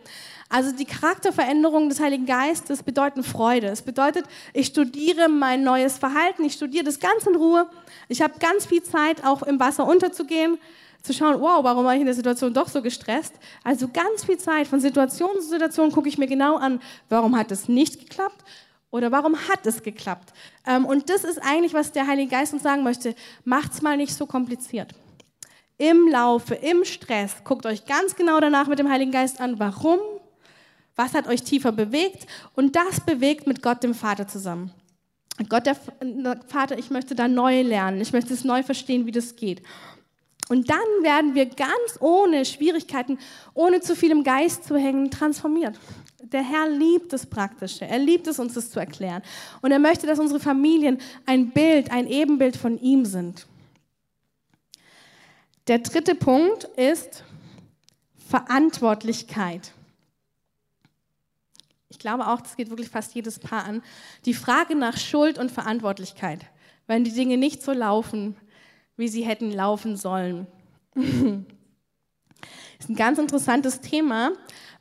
[0.49, 3.69] Also die Charakterveränderungen des Heiligen Geistes bedeuten Freude.
[3.69, 7.69] Es bedeutet, ich studiere mein neues Verhalten, ich studiere das ganz in Ruhe.
[8.09, 10.59] Ich habe ganz viel Zeit, auch im Wasser unterzugehen,
[11.03, 13.35] zu schauen, wow, warum war ich in der Situation doch so gestresst?
[13.65, 17.51] Also ganz viel Zeit, von Situation zu Situation gucke ich mir genau an, warum hat
[17.51, 18.45] es nicht geklappt
[18.91, 20.33] oder warum hat es geklappt?
[20.67, 23.15] Ähm, und das ist eigentlich, was der Heilige Geist uns sagen möchte.
[23.45, 24.95] Macht's mal nicht so kompliziert.
[25.79, 29.99] Im Laufe, im Stress, guckt euch ganz genau danach mit dem Heiligen Geist an, warum,
[30.95, 34.73] was hat euch tiefer bewegt und das bewegt mit Gott, dem Vater, zusammen.
[35.49, 35.77] Gott, der
[36.47, 39.63] Vater, ich möchte da neu lernen, ich möchte es neu verstehen, wie das geht.
[40.49, 43.19] Und dann werden wir ganz ohne Schwierigkeiten,
[43.55, 45.79] ohne zu viel im Geist zu hängen, transformiert.
[46.21, 47.87] Der Herr liebt das Praktische.
[47.87, 49.23] Er liebt es, uns das zu erklären.
[49.61, 53.47] Und er möchte, dass unsere Familien ein Bild, ein Ebenbild von ihm sind.
[55.69, 57.23] Der dritte Punkt ist
[58.29, 59.73] Verantwortlichkeit.
[61.89, 63.83] Ich glaube auch, das geht wirklich fast jedes Paar an.
[64.25, 66.41] Die Frage nach Schuld und Verantwortlichkeit,
[66.87, 68.37] wenn die Dinge nicht so laufen,
[68.97, 70.47] wie sie hätten laufen sollen.
[70.95, 71.05] das
[72.81, 74.33] ist ein ganz interessantes Thema,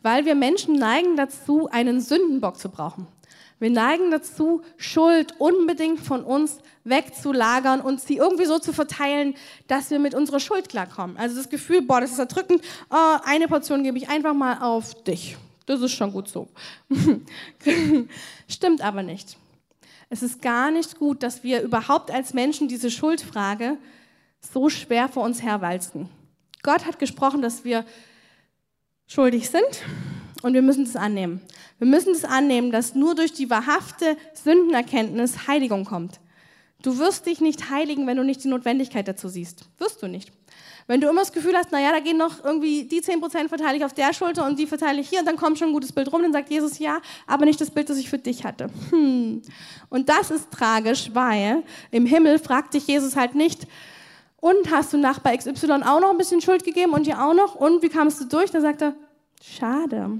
[0.01, 3.07] weil wir Menschen neigen dazu, einen Sündenbock zu brauchen.
[3.61, 9.35] Wir neigen dazu, Schuld unbedingt von uns wegzulagern und sie irgendwie so zu verteilen,
[9.67, 11.15] dass wir mit unserer Schuld klarkommen.
[11.15, 15.03] Also das Gefühl, boah, das ist erdrückend, oh, eine Portion gebe ich einfach mal auf
[15.03, 15.37] dich.
[15.67, 16.47] Das ist schon gut so.
[18.47, 19.37] Stimmt aber nicht.
[20.09, 23.77] Es ist gar nicht gut, dass wir überhaupt als Menschen diese Schuldfrage
[24.41, 26.09] so schwer vor uns herwalzen.
[26.63, 27.85] Gott hat gesprochen, dass wir
[29.07, 29.83] schuldig sind
[30.41, 31.41] und wir müssen es annehmen.
[31.79, 36.19] Wir müssen es annehmen, dass nur durch die wahrhafte Sündenerkenntnis Heiligung kommt.
[36.81, 39.65] Du wirst dich nicht heiligen, wenn du nicht die Notwendigkeit dazu siehst.
[39.77, 40.31] Wirst du nicht.
[40.87, 43.85] Wenn du immer das Gefühl hast, naja, da gehen noch irgendwie die 10% verteile ich
[43.85, 46.11] auf der Schulter und die verteile ich hier und dann kommt schon ein gutes Bild
[46.11, 48.69] rum, dann sagt Jesus ja, aber nicht das Bild, das ich für dich hatte.
[48.89, 49.41] Hm.
[49.89, 53.67] Und das ist tragisch, weil im Himmel fragt dich Jesus halt nicht,
[54.41, 57.55] und hast du Nachbar XY auch noch ein bisschen Schuld gegeben und dir auch noch?
[57.55, 58.51] Und wie kamst du durch?
[58.51, 58.95] Dann sagt er,
[59.41, 60.19] schade.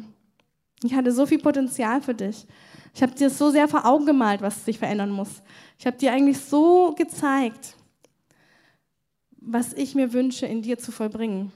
[0.84, 2.46] Ich hatte so viel Potenzial für dich.
[2.94, 5.42] Ich habe dir so sehr vor Augen gemalt, was sich verändern muss.
[5.78, 7.76] Ich habe dir eigentlich so gezeigt,
[9.38, 11.52] was ich mir wünsche, in dir zu vollbringen.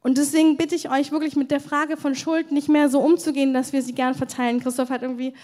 [0.00, 3.52] Und deswegen bitte ich euch wirklich mit der Frage von Schuld nicht mehr so umzugehen,
[3.52, 4.60] dass wir sie gern verteilen.
[4.60, 5.34] Christoph hat irgendwie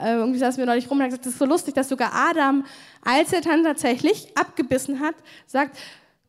[0.00, 2.12] äh, irgendwie saßen wir neulich rum und hat gesagt, das ist so lustig, dass sogar
[2.14, 2.64] Adam,
[3.02, 5.14] als er dann tatsächlich abgebissen hat,
[5.46, 5.78] sagt,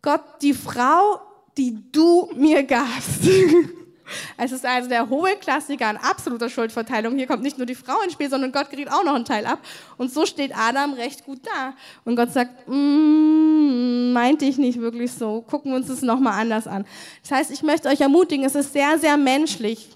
[0.01, 1.21] Gott, die Frau,
[1.57, 3.23] die du mir gabst.
[4.37, 7.15] Es ist also der hohe Klassiker an absoluter Schuldverteilung.
[7.15, 9.45] Hier kommt nicht nur die Frau ins Spiel, sondern Gott kriegt auch noch einen Teil
[9.45, 9.59] ab.
[9.97, 11.73] Und so steht Adam recht gut da.
[12.03, 15.41] Und Gott sagt, mm, meinte ich nicht wirklich so.
[15.41, 16.85] Gucken wir uns das nochmal anders an.
[17.21, 19.89] Das heißt, ich möchte euch ermutigen, es ist sehr, sehr menschlich,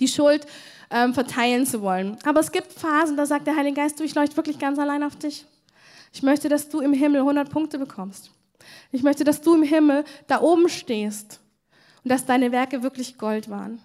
[0.00, 0.46] die Schuld
[0.90, 2.18] ähm, verteilen zu wollen.
[2.24, 5.02] Aber es gibt Phasen, da sagt der Heilige Geist, du, ich leuchte wirklich ganz allein
[5.02, 5.46] auf dich.
[6.12, 8.30] Ich möchte, dass du im Himmel 100 Punkte bekommst.
[8.92, 11.40] Ich möchte, dass du im Himmel da oben stehst
[12.02, 13.80] und dass deine Werke wirklich Gold waren.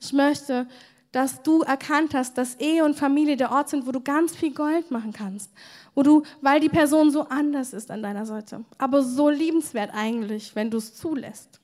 [0.00, 0.66] Ich möchte,
[1.12, 4.52] dass du erkannt hast, dass Ehe und Familie der Ort sind, wo du ganz viel
[4.52, 5.50] Gold machen kannst.
[5.94, 10.56] Wo du, weil die Person so anders ist an deiner Seite, aber so liebenswert eigentlich,
[10.56, 11.60] wenn du es zulässt.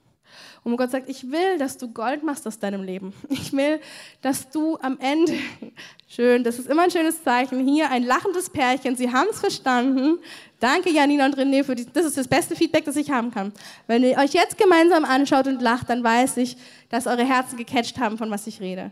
[0.73, 3.13] Und Gott sagt, ich will, dass du Gold machst aus deinem Leben.
[3.31, 3.81] Ich will,
[4.21, 5.33] dass du am Ende,
[6.09, 10.19] schön, das ist immer ein schönes Zeichen, hier ein lachendes Pärchen, sie haben es verstanden.
[10.61, 13.53] Danke Janina und René für die, das ist das beste Feedback, das ich haben kann.
[13.87, 16.57] Wenn ihr euch jetzt gemeinsam anschaut und lacht, dann weiß ich,
[16.91, 18.91] dass eure Herzen gecatcht haben, von was ich rede.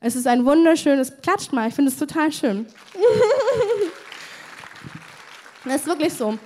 [0.00, 2.66] Es ist ein wunderschönes, klatscht mal, ich finde es total schön.
[5.64, 6.38] das ist wirklich so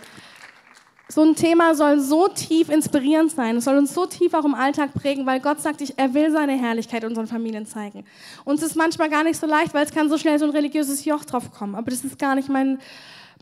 [1.11, 4.55] so ein Thema soll so tief inspirierend sein, es soll uns so tief auch im
[4.55, 8.05] Alltag prägen, weil Gott sagt, er will seine Herrlichkeit unseren Familien zeigen.
[8.45, 11.05] Uns ist manchmal gar nicht so leicht, weil es kann so schnell so ein religiöses
[11.05, 11.75] Joch drauf kommen.
[11.75, 12.79] Aber das ist gar nicht mein,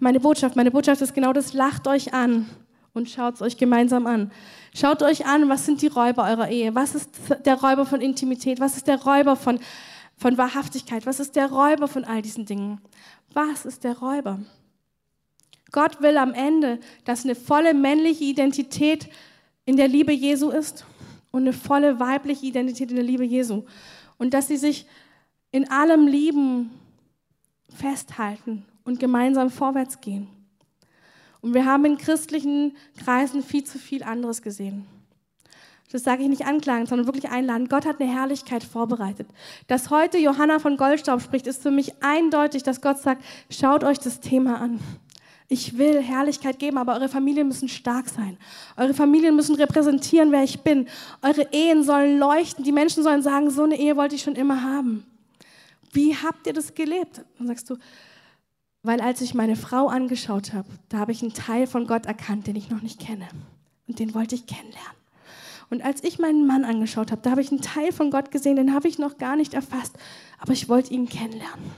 [0.01, 0.57] meine Botschaft.
[0.57, 2.47] Meine Botschaft ist genau das, lacht euch an
[2.95, 4.31] und schaut es euch gemeinsam an.
[4.75, 6.75] Schaut euch an, was sind die Räuber eurer Ehe?
[6.75, 7.11] Was ist
[7.45, 8.61] der Räuber von Intimität?
[8.61, 9.59] Was ist der Räuber von,
[10.16, 11.05] von Wahrhaftigkeit?
[11.05, 12.81] Was ist der Räuber von all diesen Dingen?
[13.35, 14.39] Was ist der Räuber?
[15.73, 19.09] Gott will am Ende, dass eine volle männliche Identität
[19.64, 20.87] in der Liebe Jesu ist
[21.31, 23.64] und eine volle weibliche Identität in der Liebe Jesu.
[24.16, 24.87] Und dass sie sich
[25.53, 26.71] in allem lieben,
[27.69, 30.29] festhalten und gemeinsam vorwärts gehen.
[31.41, 34.87] Und wir haben in christlichen Kreisen viel zu viel anderes gesehen.
[35.91, 37.69] Das sage ich nicht anklagen, sondern wirklich einladen.
[37.69, 39.27] Gott hat eine Herrlichkeit vorbereitet.
[39.69, 43.99] Dass heute Johanna von Goldstaub spricht, ist für mich eindeutig, dass Gott sagt, schaut euch
[43.99, 44.81] das Thema an.
[45.51, 48.36] Ich will Herrlichkeit geben, aber eure Familien müssen stark sein.
[48.76, 50.86] Eure Familien müssen repräsentieren, wer ich bin.
[51.22, 52.64] Eure Ehen sollen leuchten.
[52.64, 55.07] Die Menschen sollen sagen, so eine Ehe wollte ich schon immer haben.
[55.92, 57.22] Wie habt ihr das gelebt?
[57.38, 57.78] Dann sagst du,
[58.82, 62.46] weil als ich meine Frau angeschaut habe, da habe ich einen Teil von Gott erkannt,
[62.46, 63.26] den ich noch nicht kenne.
[63.86, 64.99] Und den wollte ich kennenlernen.
[65.70, 68.57] Und als ich meinen Mann angeschaut habe, da habe ich einen Teil von Gott gesehen,
[68.57, 69.96] den habe ich noch gar nicht erfasst,
[70.38, 71.70] aber ich wollte ihn kennenlernen.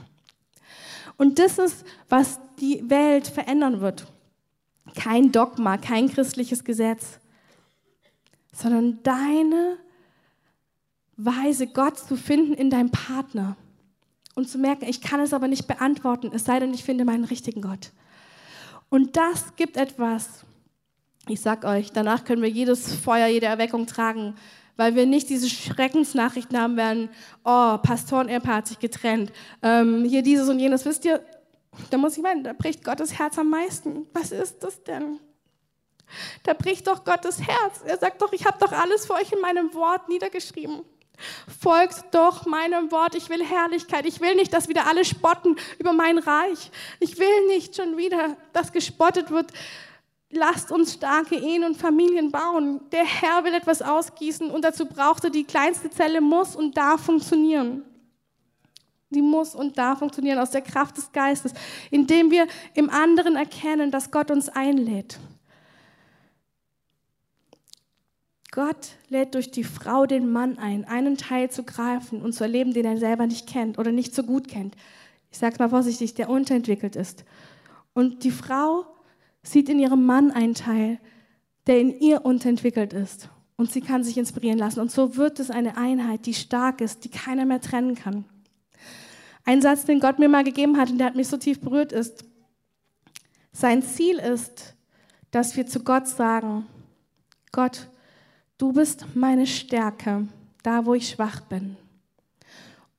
[1.17, 4.05] Und das ist, was die Welt verändern wird.
[4.95, 7.19] Kein Dogma, kein christliches Gesetz,
[8.53, 9.77] sondern deine
[11.17, 13.55] Weise, Gott zu finden in deinem Partner
[14.35, 17.25] und zu merken, ich kann es aber nicht beantworten, es sei denn, ich finde meinen
[17.25, 17.91] richtigen Gott.
[18.89, 20.45] Und das gibt etwas.
[21.27, 24.35] Ich sag euch, danach können wir jedes Feuer, jede Erweckung tragen,
[24.75, 27.09] weil wir nicht diese Schreckensnachrichten haben werden,
[27.45, 29.31] oh, Pastoren-Ehepaar hat sich getrennt,
[29.61, 30.85] ähm, hier dieses und jenes.
[30.85, 31.21] Wisst ihr,
[31.89, 34.07] da muss ich meinen, da bricht Gottes Herz am meisten.
[34.13, 35.19] Was ist das denn?
[36.43, 37.81] Da bricht doch Gottes Herz.
[37.85, 40.81] Er sagt doch, ich habe doch alles für euch in meinem Wort niedergeschrieben.
[41.61, 43.15] Folgt doch meinem Wort.
[43.15, 44.05] Ich will Herrlichkeit.
[44.05, 46.71] Ich will nicht, dass wieder alle spotten über mein Reich.
[46.99, 49.51] Ich will nicht schon wieder, dass gespottet wird.
[50.31, 52.81] Lasst uns starke Ehen und Familien bauen.
[52.91, 57.05] Der Herr will etwas ausgießen und dazu braucht er die kleinste Zelle muss und darf
[57.05, 57.85] funktionieren
[59.11, 61.53] die muss und darf funktionieren aus der Kraft des Geistes,
[61.91, 65.19] indem wir im anderen erkennen, dass Gott uns einlädt.
[68.51, 72.73] Gott lädt durch die Frau den Mann ein, einen Teil zu greifen und zu erleben,
[72.73, 74.75] den er selber nicht kennt oder nicht so gut kennt.
[75.31, 77.23] Ich sage mal vorsichtig, der unterentwickelt ist.
[77.93, 78.85] Und die Frau
[79.41, 80.99] sieht in ihrem Mann einen Teil,
[81.67, 83.29] der in ihr unterentwickelt ist.
[83.55, 84.81] Und sie kann sich inspirieren lassen.
[84.81, 88.25] Und so wird es eine Einheit, die stark ist, die keiner mehr trennen kann.
[89.43, 91.91] Ein Satz, den Gott mir mal gegeben hat und der hat mich so tief berührt,
[91.91, 92.25] ist,
[93.51, 94.75] sein Ziel ist,
[95.31, 96.65] dass wir zu Gott sagen,
[97.51, 97.87] Gott,
[98.57, 100.27] du bist meine Stärke,
[100.63, 101.75] da wo ich schwach bin.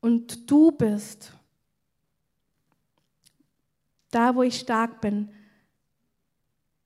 [0.00, 1.32] Und du bist
[4.10, 5.28] da, wo ich stark bin,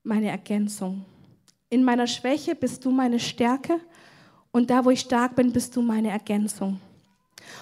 [0.02, 1.04] meine Ergänzung.
[1.68, 3.80] In meiner Schwäche bist du meine Stärke
[4.52, 6.80] und da, wo ich stark bin, bist du meine Ergänzung.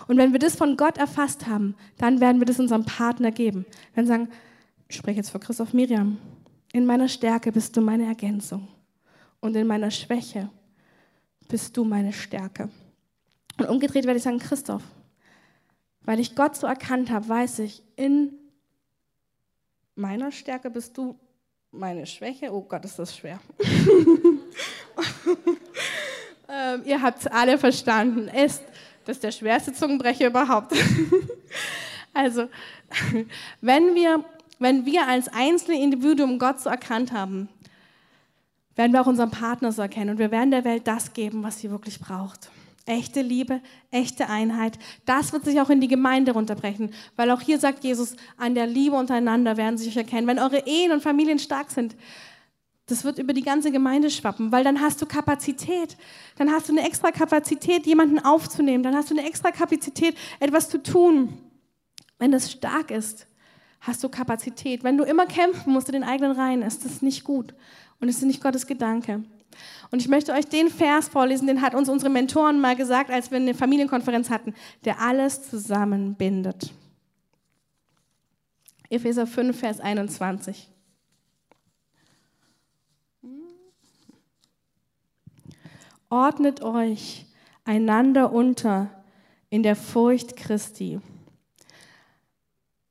[0.09, 3.67] Und wenn wir das von Gott erfasst haben, dann werden wir das unserem Partner geben.
[3.95, 4.29] Wir sagen,
[4.89, 6.19] ich spreche jetzt für Christoph Miriam,
[6.73, 8.69] in meiner Stärke bist du meine Ergänzung
[9.41, 10.51] und in meiner Schwäche
[11.49, 12.69] bist du meine Stärke.
[13.59, 14.83] Und umgedreht werde ich sagen, Christoph,
[16.03, 18.33] weil ich Gott so erkannt habe, weiß ich, in
[19.95, 21.19] meiner Stärke bist du
[21.71, 22.53] meine Schwäche.
[22.53, 23.41] Oh Gott, ist das schwer.
[26.49, 28.29] ähm, ihr habt es alle verstanden.
[28.29, 28.63] Ist
[29.05, 30.73] das ist der schwerste Zungenbrecher überhaupt.
[32.15, 32.49] also,
[33.61, 34.25] wenn wir,
[34.59, 37.49] wenn wir als einzelne Individuum Gott so erkannt haben,
[38.77, 41.61] werden wir auch unseren Partner so erkennen und wir werden der Welt das geben, was
[41.61, 42.51] sie wirklich braucht.
[42.87, 44.79] Echte Liebe, echte Einheit.
[45.07, 48.67] Das wird sich auch in die Gemeinde runterbrechen, weil auch hier sagt Jesus, an der
[48.67, 50.27] Liebe untereinander werden sie sich erkennen.
[50.27, 51.97] Wenn eure Ehen und Familien stark sind,
[52.87, 55.97] das wird über die ganze Gemeinde schwappen, weil dann hast du Kapazität.
[56.37, 58.83] Dann hast du eine extra Kapazität, jemanden aufzunehmen.
[58.83, 61.39] Dann hast du eine extra Kapazität, etwas zu tun.
[62.19, 63.27] Wenn das stark ist,
[63.81, 64.85] hast du Kapazität.
[64.85, 67.55] Wenn du immer kämpfen musst in den eigenen Reihen, ist das nicht gut.
[68.01, 69.25] Und es ist nicht Gottes Gedanke.
[69.91, 73.31] Und ich möchte euch den Vers vorlesen, den hat uns unsere Mentoren mal gesagt, als
[73.31, 74.53] wir eine Familienkonferenz hatten,
[74.85, 76.73] der alles zusammenbindet.
[78.91, 80.69] Epheser 5, Vers 21.
[86.15, 87.27] Ordnet euch
[87.65, 88.89] einander unter
[89.51, 91.01] in der Furcht Christi.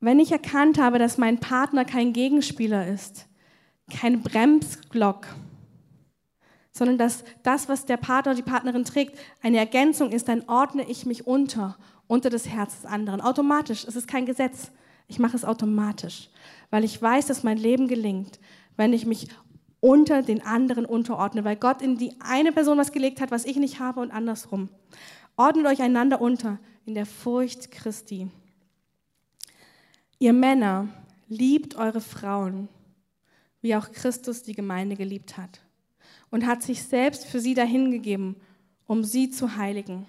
[0.02, 3.28] Wenn ich erkannt habe, dass mein Partner kein Gegenspieler ist,
[3.90, 5.28] kein Bremsglock,
[6.74, 10.84] sondern dass das, was der Partner oder die Partnerin trägt, eine Ergänzung ist, dann ordne
[10.90, 13.22] ich mich unter, unter das Herz des anderen.
[13.22, 14.70] Automatisch, es ist kein Gesetz.
[15.08, 16.30] Ich mache es automatisch,
[16.72, 18.42] weil ich weiß, dass mein Leben gelingt,
[18.76, 19.30] wenn ich mich
[19.84, 23.58] unter den anderen unterordne, weil Gott in die eine Person was gelegt hat, was ich
[23.58, 24.70] nicht habe und andersrum.
[25.36, 28.30] Ordnet euch einander unter in der Furcht Christi.
[30.20, 30.88] Ihr Männer,
[31.28, 32.70] liebt eure Frauen,
[33.62, 35.62] wie auch Christus die Gemeinde geliebt hat
[36.32, 38.38] und hat sich selbst für sie dahingegeben,
[38.88, 40.06] um sie zu heiligen.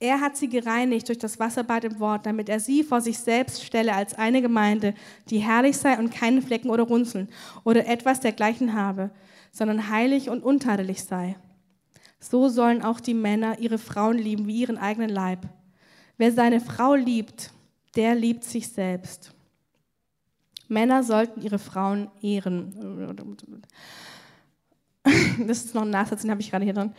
[0.00, 3.64] Er hat sie gereinigt durch das Wasserbad im Wort, damit er sie vor sich selbst
[3.64, 4.94] stelle als eine Gemeinde,
[5.28, 7.28] die herrlich sei und keine Flecken oder Runzeln
[7.64, 9.10] oder etwas dergleichen habe,
[9.50, 11.36] sondern heilig und untadelig sei.
[12.20, 15.48] So sollen auch die Männer ihre Frauen lieben wie ihren eigenen Leib.
[16.16, 17.52] Wer seine Frau liebt,
[17.96, 19.34] der liebt sich selbst.
[20.68, 23.16] Männer sollten ihre Frauen ehren.
[25.46, 26.94] Das ist noch ein Nachsatz, den habe ich gerade hier dran.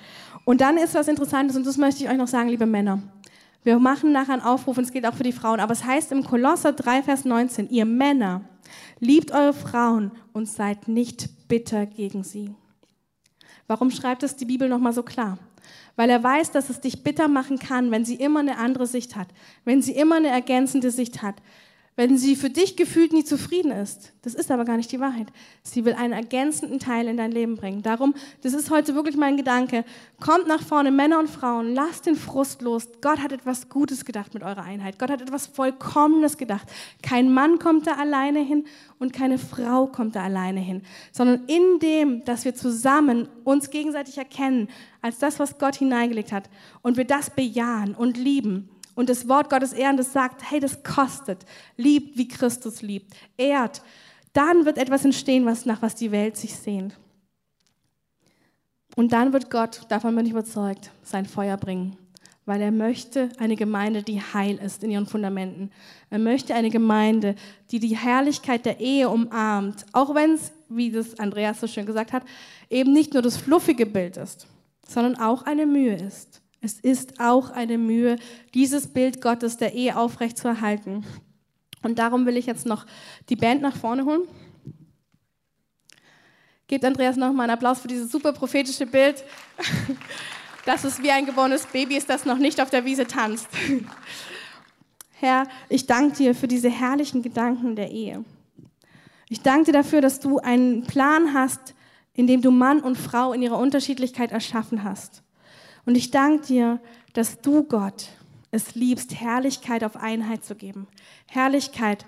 [0.50, 3.04] Und dann ist was Interessantes, und das möchte ich euch noch sagen, liebe Männer.
[3.64, 6.12] Wir machen nachher einen Aufruf, und es geht auch für die Frauen, aber es heißt
[6.12, 8.42] im Kolosser 3, Vers 19, ihr Männer,
[9.00, 12.56] liebt eure Frauen und seid nicht bitter gegen sie.
[13.68, 15.38] Warum schreibt es die Bibel nochmal so klar?
[15.96, 19.16] Weil er weiß, dass es dich bitter machen kann, wenn sie immer eine andere Sicht
[19.16, 19.28] hat,
[19.66, 21.36] wenn sie immer eine ergänzende Sicht hat,
[22.00, 24.14] wenn sie für dich gefühlt nie zufrieden ist.
[24.22, 25.28] Das ist aber gar nicht die Wahrheit.
[25.64, 27.82] Sie will einen ergänzenden Teil in dein Leben bringen.
[27.82, 29.84] Darum, das ist heute wirklich mein Gedanke.
[30.22, 32.88] Kommt nach vorne, Männer und Frauen, lasst den Frust los.
[33.02, 34.98] Gott hat etwas Gutes gedacht mit eurer Einheit.
[34.98, 36.70] Gott hat etwas Vollkommenes gedacht.
[37.04, 38.64] Kein Mann kommt da alleine hin
[38.98, 44.18] und keine Frau kommt da alleine hin, sondern in dem, dass wir zusammen uns gegenseitig
[44.18, 44.70] erkennen
[45.02, 46.50] als das, was Gott hineingelegt hat
[46.82, 48.70] und wir das bejahen und lieben
[49.00, 51.46] und das Wort Gottes ehren, das sagt, hey, das kostet.
[51.78, 53.14] Liebt, wie Christus liebt.
[53.38, 53.82] Ehrt.
[54.34, 57.00] Dann wird etwas entstehen, was, nach was die Welt sich sehnt.
[58.98, 61.96] Und dann wird Gott, davon bin ich überzeugt, sein Feuer bringen.
[62.44, 65.72] Weil er möchte eine Gemeinde, die heil ist in ihren Fundamenten.
[66.10, 67.36] Er möchte eine Gemeinde,
[67.72, 69.86] die die Herrlichkeit der Ehe umarmt.
[69.94, 72.24] Auch wenn es, wie das Andreas so schön gesagt hat,
[72.70, 74.46] eben nicht nur das fluffige Bild ist,
[74.86, 76.42] sondern auch eine Mühe ist.
[76.62, 78.18] Es ist auch eine Mühe,
[78.54, 81.06] dieses Bild Gottes der Ehe aufrecht zu erhalten.
[81.84, 82.86] Und darum will ich jetzt noch
[83.30, 84.24] die Band nach vorne holen.
[86.68, 89.24] Gebt Andreas noch mal einen Applaus für dieses super prophetische Bild,
[90.66, 93.48] dass es wie ein geborenes Baby ist, das noch nicht auf der Wiese tanzt.
[95.14, 98.24] Herr, ich danke dir für diese herrlichen Gedanken der Ehe.
[99.30, 101.74] Ich danke dir dafür, dass du einen Plan hast,
[102.14, 105.24] in dem du Mann und Frau in ihrer Unterschiedlichkeit erschaffen hast.
[105.90, 106.80] Und ich danke dir,
[107.14, 108.10] dass du, Gott,
[108.52, 110.86] es liebst, Herrlichkeit auf Einheit zu geben.
[111.26, 112.06] Herrlichkeit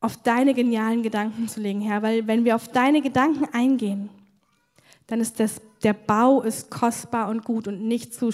[0.00, 2.00] auf deine genialen Gedanken zu legen, Herr.
[2.00, 4.08] Weil wenn wir auf deine Gedanken eingehen,
[5.06, 8.30] dann ist das, der Bau ist kostbar und gut und nicht zu,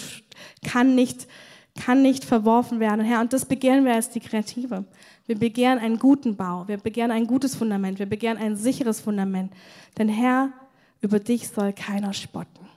[0.63, 1.27] kann nicht,
[1.75, 3.19] kann nicht verworfen werden, Herr.
[3.19, 4.85] Und das begehren wir als die Kreative.
[5.25, 6.65] Wir begehren einen guten Bau.
[6.65, 7.99] Wir begehren ein gutes Fundament.
[7.99, 9.51] Wir begehren ein sicheres Fundament.
[9.97, 10.53] Denn Herr,
[11.01, 12.76] über dich soll keiner spotten.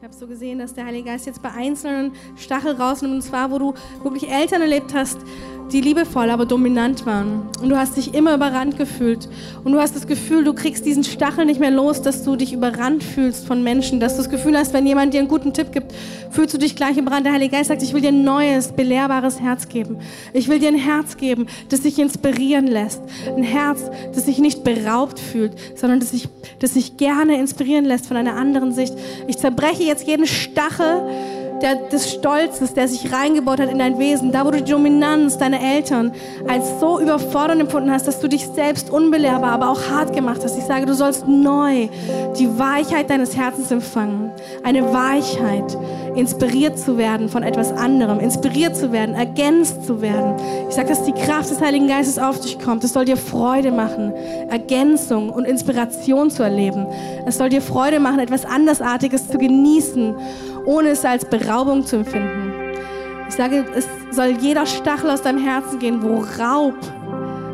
[0.00, 3.50] Ich habe so gesehen, dass der Heilige Geist jetzt bei einzelnen Stachel rausnimmt, und zwar,
[3.50, 5.18] wo du wirklich Eltern erlebt hast,
[5.72, 7.48] die liebevoll, aber dominant waren.
[7.62, 9.28] Und du hast dich immer überrannt gefühlt.
[9.64, 12.52] Und du hast das Gefühl, du kriegst diesen Stachel nicht mehr los, dass du dich
[12.52, 14.00] überrannt fühlst von Menschen.
[14.00, 15.92] Dass du das Gefühl hast, wenn jemand dir einen guten Tipp gibt,
[16.30, 17.26] fühlst du dich gleich überrannt.
[17.26, 19.98] Der Heilige Geist sagt, ich will dir ein neues, belehrbares Herz geben.
[20.32, 23.00] Ich will dir ein Herz geben, das sich inspirieren lässt.
[23.36, 28.06] Ein Herz, das sich nicht beraubt fühlt, sondern das sich, das sich gerne inspirieren lässt
[28.06, 28.94] von einer anderen Sicht.
[29.28, 31.02] Ich zerbreche jetzt jeden Stachel,
[31.62, 35.38] der, des Stolzes, der sich reingebaut hat in dein Wesen, da wo du die Dominanz
[35.38, 36.12] deiner Eltern
[36.48, 40.56] als so überfordernd empfunden hast, dass du dich selbst unbelehrbar, aber auch hart gemacht hast.
[40.56, 41.88] Ich sage, du sollst neu
[42.38, 44.30] die Weichheit deines Herzens empfangen.
[44.62, 45.76] Eine Weichheit,
[46.14, 50.34] inspiriert zu werden von etwas anderem, inspiriert zu werden, ergänzt zu werden.
[50.68, 52.84] Ich sage, dass die Kraft des Heiligen Geistes auf dich kommt.
[52.84, 54.12] Es soll dir Freude machen,
[54.48, 56.86] Ergänzung und Inspiration zu erleben.
[57.26, 60.14] Es soll dir Freude machen, etwas Andersartiges zu genießen
[60.64, 62.52] ohne es als Beraubung zu empfinden.
[63.28, 66.74] Ich sage, es soll jeder Stachel aus deinem Herzen gehen, wo Raub,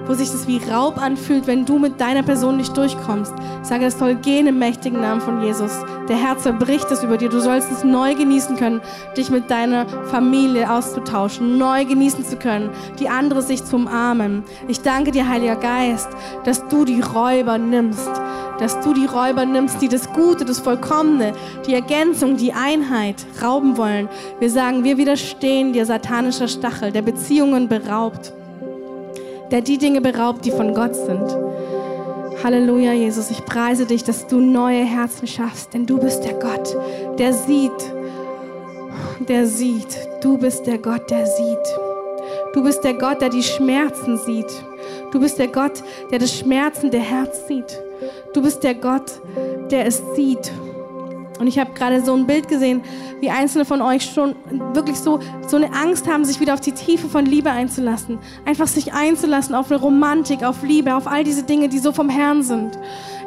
[0.07, 3.33] wo sich das wie Raub anfühlt, wenn du mit deiner Person nicht durchkommst.
[3.63, 5.73] Ich sage, es soll gehen im mächtigen Namen von Jesus.
[6.09, 7.29] Der Herr zerbricht es über dir.
[7.29, 8.81] Du sollst es neu genießen können,
[9.17, 14.45] dich mit deiner Familie auszutauschen, neu genießen zu können, die andere sich zu umarmen.
[14.69, 16.09] Ich danke dir, Heiliger Geist,
[16.45, 18.11] dass du die Räuber nimmst,
[18.61, 21.33] dass du die Räuber nimmst, die das Gute, das Vollkommene,
[21.67, 24.09] die Ergänzung, die Einheit rauben wollen.
[24.39, 28.33] Wir sagen, wir widerstehen dir satanischer Stachel, der Beziehungen beraubt,
[29.51, 31.37] der die Dinge beraubt, die von Gott sind.
[32.43, 36.77] Halleluja, Jesus, ich preise dich, dass du neue Herzen schaffst, denn du bist der Gott,
[37.19, 37.73] der sieht,
[39.29, 39.99] der sieht.
[40.21, 41.79] Du bist der Gott, der sieht.
[42.53, 44.51] Du bist der Gott, der die Schmerzen sieht.
[45.13, 47.81] Du bist der Gott, der das schmerzende Herz sieht.
[48.35, 49.21] Du bist der Gott,
[49.71, 50.53] der es sieht.
[51.39, 52.83] Und ich habe gerade so ein Bild gesehen,
[53.21, 54.35] wie einzelne von euch schon
[54.73, 58.19] wirklich so, so eine Angst haben, sich wieder auf die Tiefe von Liebe einzulassen.
[58.45, 62.09] Einfach sich einzulassen auf eine Romantik, auf Liebe, auf all diese Dinge, die so vom
[62.09, 62.79] Herrn sind.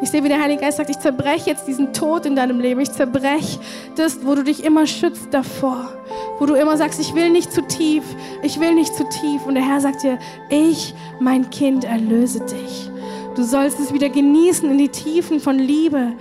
[0.01, 2.79] Ich sehe, wie der Heilige Geist sagt, ich zerbreche jetzt diesen Tod in deinem Leben.
[2.79, 3.59] Ich zerbreche
[3.95, 5.93] das, wo du dich immer schützt davor.
[6.39, 8.03] Wo du immer sagst, ich will nicht zu tief,
[8.41, 9.45] ich will nicht zu tief.
[9.45, 10.17] Und der Herr sagt dir,
[10.49, 12.89] ich, mein Kind, erlöse dich.
[13.35, 16.13] Du sollst es wieder genießen in die Tiefen von Liebe,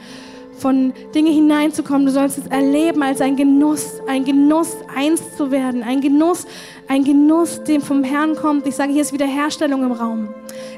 [0.58, 2.06] von Dinge hineinzukommen.
[2.06, 6.46] Du sollst es erleben als ein Genuss, ein Genuss, eins zu werden, ein Genuss,
[6.88, 8.66] ein Genuss, dem vom Herrn kommt.
[8.66, 10.28] Ich sage, hier ist Wiederherstellung im Raum.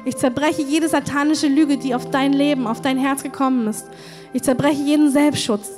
[0.05, 3.87] Ich zerbreche jede satanische Lüge, die auf dein Leben, auf dein Herz gekommen ist.
[4.33, 5.71] Ich zerbreche jeden Selbstschutz,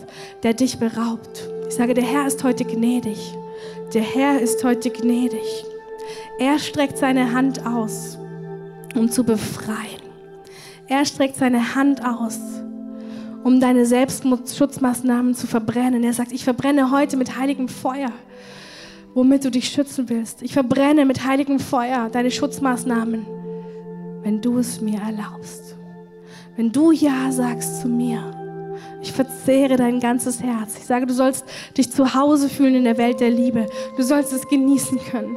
[0.43, 1.49] der dich beraubt.
[1.68, 3.18] Ich sage, der Herr ist heute gnädig.
[3.93, 5.66] Der Herr ist heute gnädig.
[6.39, 8.18] Er streckt seine Hand aus,
[8.95, 10.01] um zu befreien.
[10.88, 12.39] Er streckt seine Hand aus,
[13.44, 16.04] um deine Selbstschutzmaßnahmen zu verbrennen.
[16.04, 18.12] Er sagt, ich verbrenne heute mit heiligem Feuer,
[19.14, 20.41] womit du dich schützen willst.
[20.41, 23.26] Ich verbrenne mit heiligem Feuer deine Schutzmaßnahmen,
[24.24, 25.76] wenn du es mir erlaubst.
[26.56, 28.39] Wenn du Ja sagst zu mir.
[29.02, 30.78] Ich verzehre dein ganzes Herz.
[30.78, 31.46] Ich sage, du sollst
[31.78, 33.68] dich zu Hause fühlen in der Welt der Liebe.
[33.98, 35.36] Du sollst es genießen können.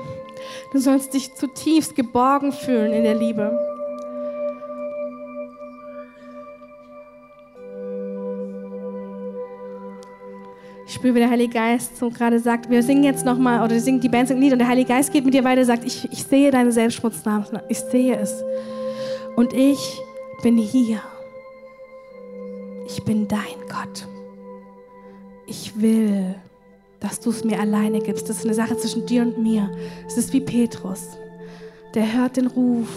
[0.73, 3.76] Du sollst dich zutiefst geborgen fühlen in der Liebe.
[10.87, 14.01] Ich spüre, wie der Heilige Geist so gerade sagt, wir singen jetzt nochmal, oder singen
[14.01, 16.11] die Band singt Lied und der Heilige Geist geht mit dir weiter und sagt, ich,
[16.13, 18.45] ich sehe deine Selbstschmutznamen, ich sehe es.
[19.35, 20.01] Und ich
[20.43, 21.01] bin hier.
[22.87, 24.07] Ich bin dein Gott.
[25.47, 26.37] Ich will,
[27.01, 28.29] dass du es mir alleine gibst.
[28.29, 29.71] Das ist eine Sache zwischen dir und mir.
[30.07, 31.17] Es ist wie Petrus.
[31.95, 32.89] Der hört den Ruf,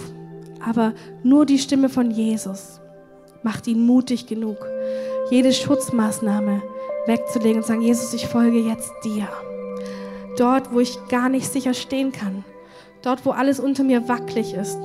[0.63, 2.79] aber nur die Stimme von Jesus
[3.43, 4.57] macht ihn mutig genug.
[5.31, 6.61] Jede Schutzmaßnahme,
[7.09, 9.27] wegzulegen und sagen, Jesus, ich folge jetzt dir.
[10.37, 12.45] Dort, wo ich gar nicht sicher stehen kann.
[13.01, 14.77] Dort, wo alles unter mir wackelig ist.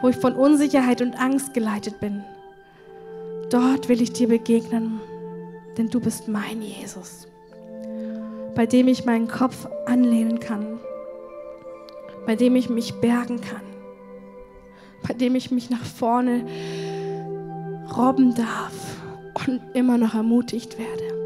[0.00, 2.22] Wo ich von Unsicherheit und Angst geleitet bin.
[3.50, 5.00] Dort will ich dir begegnen,
[5.76, 7.26] denn du bist mein Jesus,
[8.54, 10.80] bei dem ich meinen Kopf anlehnen kann,
[12.26, 13.62] bei dem ich mich bergen kann,
[15.06, 16.46] bei dem ich mich nach vorne
[17.94, 18.72] robben darf
[19.46, 21.21] und immer noch ermutigt werde.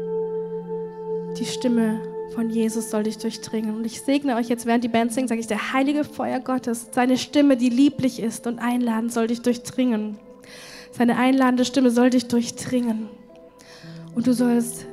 [1.39, 2.01] Die Stimme
[2.33, 3.75] von Jesus soll dich durchdringen.
[3.75, 6.87] Und ich segne euch jetzt, während die Band singt, sage ich, der heilige Feuer Gottes,
[6.91, 10.17] seine Stimme, die lieblich ist und einladend, soll dich durchdringen.
[10.91, 13.07] Seine einladende Stimme soll dich durchdringen.
[14.15, 14.85] Und du sollst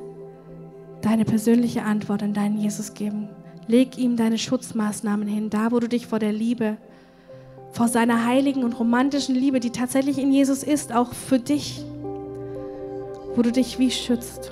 [1.01, 3.29] deine persönliche Antwort an deinen Jesus geben.
[3.67, 6.77] Leg ihm deine Schutzmaßnahmen hin, da wo du dich vor der Liebe,
[7.71, 11.83] vor seiner heiligen und romantischen Liebe, die tatsächlich in Jesus ist, auch für dich,
[13.35, 14.51] wo du dich wie schützt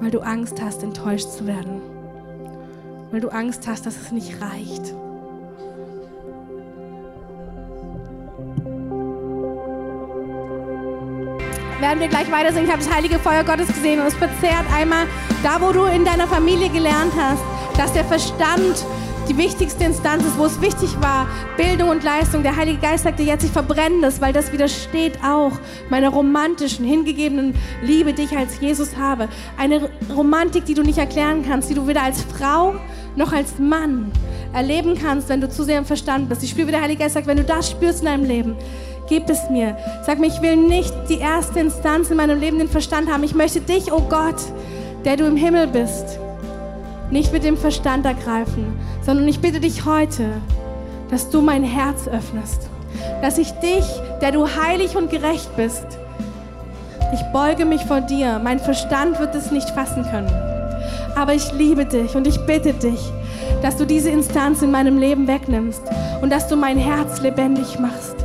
[0.00, 1.80] weil du Angst hast, enttäuscht zu werden.
[3.10, 4.94] Weil du Angst hast, dass es nicht reicht.
[11.86, 12.66] werden wir gleich weiter singen.
[12.66, 15.06] Ich habe das heilige Feuer Gottes gesehen und es verzehrt einmal
[15.44, 17.42] da, wo du in deiner Familie gelernt hast,
[17.78, 18.84] dass der Verstand
[19.28, 22.42] die wichtigste Instanz ist, wo es wichtig war, Bildung und Leistung.
[22.42, 25.52] Der Heilige Geist sagte jetzt, ich verbrenne das, weil das widersteht auch
[25.90, 29.28] meiner romantischen, hingegebenen Liebe, die ich als Jesus habe.
[29.56, 32.74] Eine Romantik, die du nicht erklären kannst, die du weder als Frau
[33.16, 34.12] noch als Mann
[34.52, 36.42] erleben kannst, wenn du zu sehr im Verstand bist.
[36.42, 38.56] Ich spüre, wie der Heilige Geist sagt, wenn du das spürst in deinem Leben,
[39.08, 39.76] gib es mir.
[40.04, 43.24] Sag mir, ich will nicht die erste Instanz in meinem Leben den Verstand haben.
[43.24, 44.36] Ich möchte dich, oh Gott,
[45.04, 46.18] der du im Himmel bist,
[47.10, 50.26] nicht mit dem Verstand ergreifen, sondern ich bitte dich heute,
[51.10, 52.68] dass du mein Herz öffnest.
[53.22, 53.84] Dass ich dich,
[54.20, 55.86] der du heilig und gerecht bist,
[57.14, 58.40] ich beuge mich vor dir.
[58.42, 60.30] Mein Verstand wird es nicht fassen können.
[61.14, 63.00] Aber ich liebe dich und ich bitte dich,
[63.62, 65.82] dass du diese Instanz in meinem Leben wegnimmst
[66.20, 68.16] und dass du mein Herz lebendig machst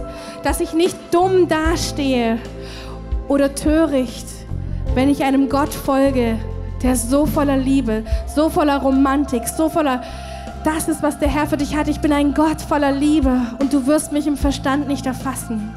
[0.43, 2.39] dass ich nicht dumm dastehe
[3.27, 4.25] oder töricht,
[4.95, 6.37] wenn ich einem Gott folge,
[6.81, 8.03] der so voller Liebe,
[8.33, 10.01] so voller Romantik, so voller,
[10.63, 11.87] das ist, was der Herr für dich hat.
[11.87, 15.73] Ich bin ein Gott voller Liebe und du wirst mich im Verstand nicht erfassen.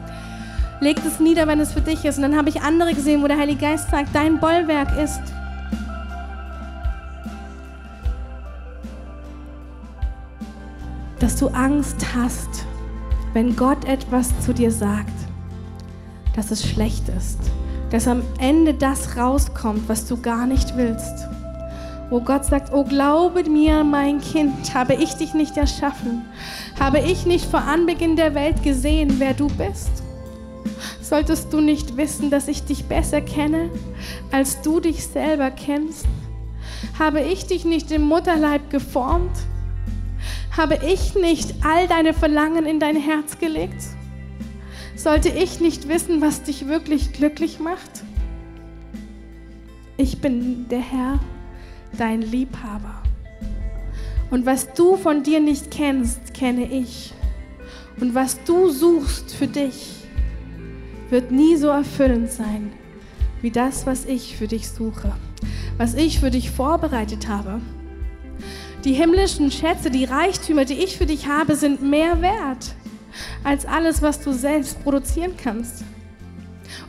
[0.80, 2.16] Leg es nieder, wenn es für dich ist.
[2.16, 5.20] Und dann habe ich andere gesehen, wo der Heilige Geist sagt, dein Bollwerk ist.
[11.20, 12.66] dass du Angst hast
[13.34, 15.12] wenn Gott etwas zu dir sagt,
[16.34, 17.38] dass es schlecht ist,
[17.90, 21.28] dass am Ende das rauskommt, was du gar nicht willst.
[22.14, 26.24] Wo Gott sagt, oh glaube mir, mein Kind, habe ich dich nicht erschaffen?
[26.78, 29.90] Habe ich nicht vor Anbeginn der Welt gesehen, wer du bist?
[31.02, 33.68] Solltest du nicht wissen, dass ich dich besser kenne,
[34.30, 36.06] als du dich selber kennst?
[37.00, 39.36] Habe ich dich nicht im Mutterleib geformt?
[40.56, 43.82] Habe ich nicht all deine Verlangen in dein Herz gelegt?
[44.94, 48.04] Sollte ich nicht wissen, was dich wirklich glücklich macht?
[49.96, 51.18] Ich bin der Herr,
[51.96, 53.02] dein Liebhaber.
[54.30, 57.12] Und was du von dir nicht kennst, kenne ich.
[58.00, 59.94] Und was du suchst für dich,
[61.10, 62.72] wird nie so erfüllend sein
[63.44, 65.12] wie das, was ich für dich suche,
[65.76, 67.60] was ich für dich vorbereitet habe.
[68.84, 72.74] Die himmlischen Schätze, die Reichtümer, die ich für dich habe, sind mehr wert
[73.44, 75.84] als alles, was du selbst produzieren kannst.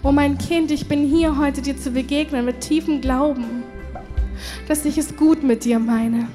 [0.01, 3.64] Oh mein Kind, ich bin hier heute dir zu begegnen mit tiefem Glauben,
[4.67, 6.27] dass ich es gut mit dir meine,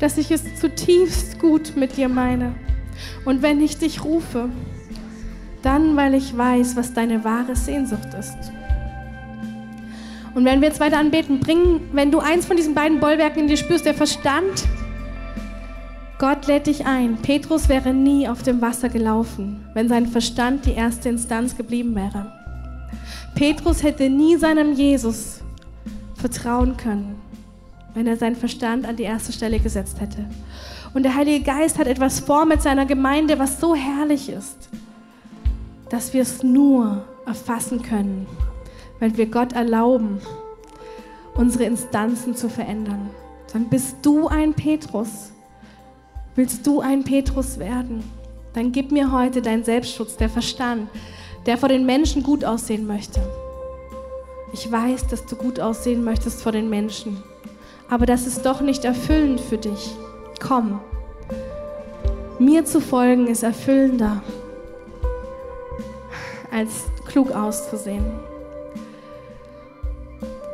[0.00, 2.54] dass ich es zutiefst gut mit dir meine.
[3.24, 4.48] Und wenn ich dich rufe,
[5.62, 8.52] dann weil ich weiß, was deine wahre Sehnsucht ist.
[10.34, 13.48] Und wenn wir jetzt weiter anbeten, bringen, wenn du eins von diesen beiden Bollwerken in
[13.48, 14.64] dir spürst, der Verstand,
[16.18, 17.16] Gott lädt dich ein.
[17.16, 22.32] Petrus wäre nie auf dem Wasser gelaufen, wenn sein Verstand die erste Instanz geblieben wäre.
[23.34, 25.40] Petrus hätte nie seinem Jesus
[26.16, 27.20] vertrauen können,
[27.94, 30.26] wenn er seinen Verstand an die erste Stelle gesetzt hätte.
[30.94, 34.68] Und der Heilige Geist hat etwas vor mit seiner Gemeinde, was so herrlich ist,
[35.90, 38.26] dass wir es nur erfassen können,
[38.98, 40.20] wenn wir Gott erlauben,
[41.34, 43.10] unsere Instanzen zu verändern.
[43.52, 45.32] Dann bist du ein Petrus.
[46.34, 48.02] Willst du ein Petrus werden?
[48.54, 50.88] Dann gib mir heute deinen Selbstschutz, der Verstand,
[51.44, 53.20] der vor den Menschen gut aussehen möchte.
[54.58, 57.22] Ich weiß, dass du gut aussehen möchtest vor den Menschen,
[57.90, 59.94] aber das ist doch nicht erfüllend für dich.
[60.40, 60.80] Komm,
[62.38, 64.22] mir zu folgen ist erfüllender,
[66.50, 68.06] als klug auszusehen.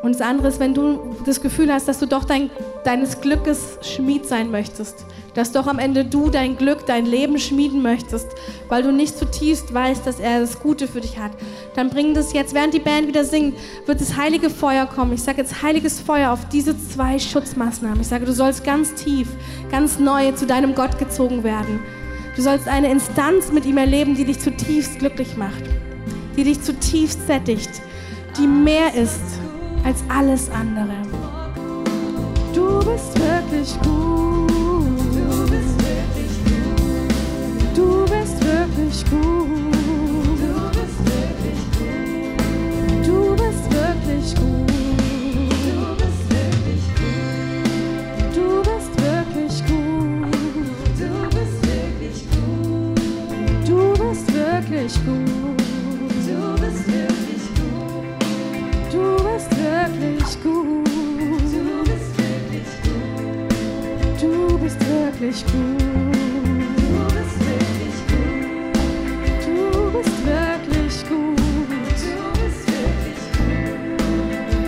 [0.02, 2.50] Und das andere ist, wenn du das Gefühl hast, dass du doch dein,
[2.82, 7.82] deines Glückes Schmied sein möchtest, dass doch am Ende du dein Glück, dein Leben schmieden
[7.82, 8.28] möchtest,
[8.68, 11.32] weil du nicht zutiefst weißt, dass er das Gute für dich hat,
[11.74, 13.56] dann bring das jetzt, während die Band wieder singt,
[13.86, 15.12] wird das heilige Feuer kommen.
[15.12, 18.00] Ich sage jetzt heiliges Feuer auf diese zwei Schutzmaßnahmen.
[18.00, 19.28] Ich sage, du sollst ganz tief,
[19.70, 21.80] ganz neu zu deinem Gott gezogen werden.
[22.36, 25.64] Du sollst eine Instanz mit ihm erleben, die dich zutiefst glücklich macht,
[26.36, 27.70] die dich zutiefst sättigt,
[28.38, 29.20] die mehr ist
[29.84, 30.94] als alles andere.
[32.54, 34.11] Du bist wirklich gut.
[65.22, 65.54] Wirklich gut.
[66.82, 69.54] Du bist wirklich gut.
[69.54, 69.64] Du
[69.94, 71.38] bist wirklich gut.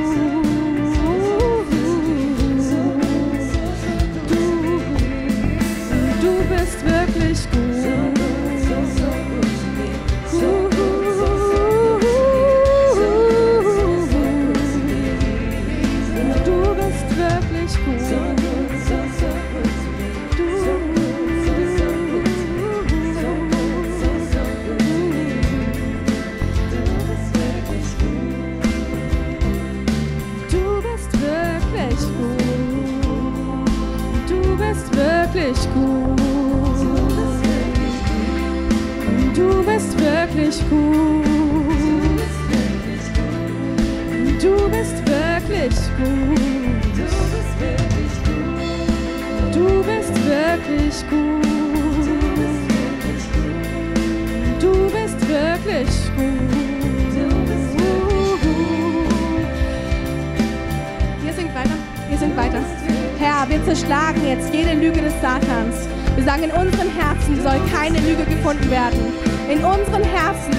[63.85, 65.87] Zerschlagen jetzt jede Lüge des Satans.
[66.15, 68.99] Wir sagen, in unseren Herzen soll keine Lüge gefunden werden.
[69.47, 70.53] In unseren Herzen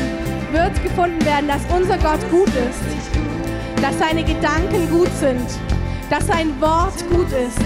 [0.52, 5.44] wird gefunden werden, dass unser Gott gut ist, dass seine Gedanken gut sind,
[6.08, 7.58] dass sein Wort gut ist,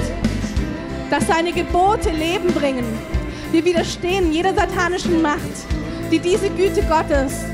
[1.10, 2.86] dass seine Gebote Leben bringen.
[3.52, 5.66] Wir widerstehen jeder satanischen Macht,
[6.10, 7.44] die diese Güte Gottes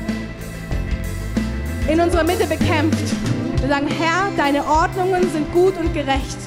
[1.89, 3.13] in unserer Mitte bekämpft.
[3.59, 6.37] Wir sagen, Herr, deine Ordnungen sind gut und gerecht.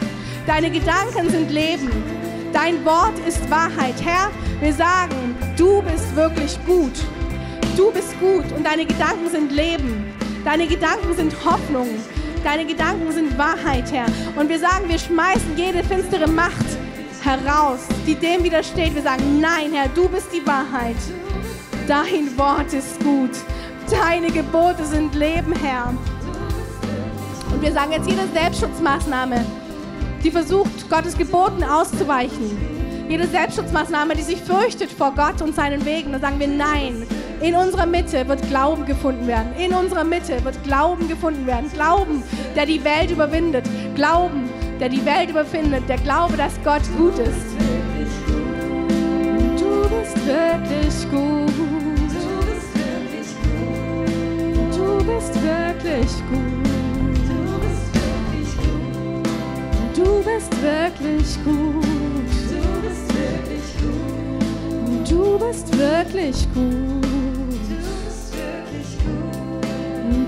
[0.47, 1.91] Deine Gedanken sind Leben.
[2.53, 3.95] Dein Wort ist Wahrheit.
[4.03, 4.31] Herr,
[4.61, 6.93] wir sagen, du bist wirklich gut.
[7.77, 10.13] Du bist gut und deine Gedanken sind Leben.
[10.45, 11.89] Deine Gedanken sind Hoffnung.
[12.43, 14.07] Deine Gedanken sind Wahrheit, Herr.
[14.37, 16.67] Und wir sagen, wir schmeißen jede finstere Macht
[17.23, 18.95] heraus, die dem widersteht.
[18.95, 20.97] Wir sagen, nein, Herr, du bist die Wahrheit.
[21.87, 23.31] Dein Wort ist gut.
[23.91, 25.93] Deine Gebote sind Leben, Herr.
[27.53, 29.45] Und wir sagen jetzt jede Selbstschutzmaßnahme,
[30.23, 32.81] die versucht, Gottes Geboten auszuweichen.
[33.09, 37.07] Jede Selbstschutzmaßnahme, die sich fürchtet vor Gott und seinen Wegen, da sagen wir nein.
[37.41, 39.53] In unserer Mitte wird Glauben gefunden werden.
[39.59, 41.73] In unserer Mitte wird Glauben gefunden werden.
[41.73, 42.23] Glauben,
[42.55, 43.65] der die Welt überwindet.
[43.95, 44.49] Glauben,
[44.79, 45.89] der die Welt überfindet.
[45.89, 47.57] Der Glaube, dass Gott gut ist.
[49.59, 51.51] Du bist wirklich gut.
[52.13, 54.77] Du bist wirklich gut.
[54.77, 56.70] Du bist wirklich gut.
[60.03, 61.85] Du bist wirklich gut.
[65.07, 67.01] Du bist wirklich gut.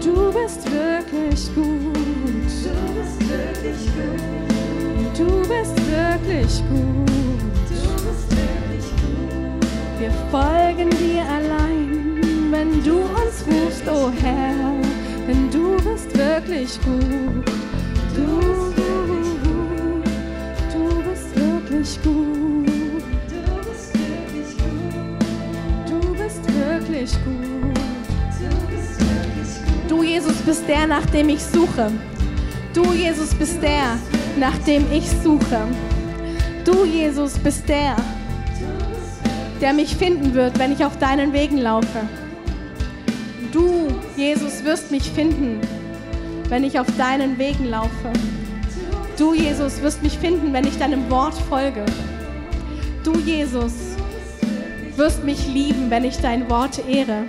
[0.05, 1.83] Du bist wirklich gut.
[9.99, 12.21] Wir folgen dir allein,
[12.51, 14.75] wenn du uns rufst, o oh Herr,
[15.27, 17.47] denn du bist wirklich gut.
[18.15, 18.72] Du, du
[21.93, 22.67] wirklich gut.
[25.89, 27.79] Du bist wirklich gut.
[29.89, 31.91] Du, Jesus, bist der, nach dem ich suche.
[32.75, 33.99] Du, Jesus, bist der,
[34.39, 35.61] nach dem ich suche.
[36.65, 37.97] Du, Jesus, bist der,
[39.61, 42.01] der mich finden wird, wenn ich auf deinen Wegen laufe.
[43.53, 45.61] Du, Jesus, wirst mich finden,
[46.49, 48.13] wenn ich auf deinen Wegen laufe.
[49.19, 51.85] Du, Jesus, wirst mich finden, wenn ich deinem Wort folge.
[53.05, 53.73] Du, Jesus,
[54.97, 57.25] wirst mich lieben, wenn ich dein Wort ehre.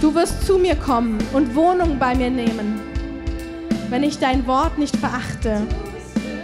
[0.00, 2.80] Du wirst zu mir kommen und Wohnung bei mir nehmen.
[3.90, 5.62] Wenn ich dein Wort nicht verachte,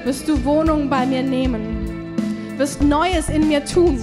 [0.04, 2.14] wirst du Wohnung bei mir nehmen,
[2.56, 4.00] wirst Neues in mir tun,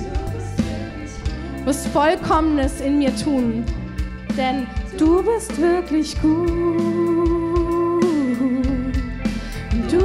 [1.65, 3.65] wirst Vollkommenes in mir tun,
[4.37, 4.67] denn
[4.97, 7.08] du bist wirklich gut.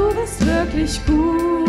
[0.05, 1.67] Du bist wirklich gut.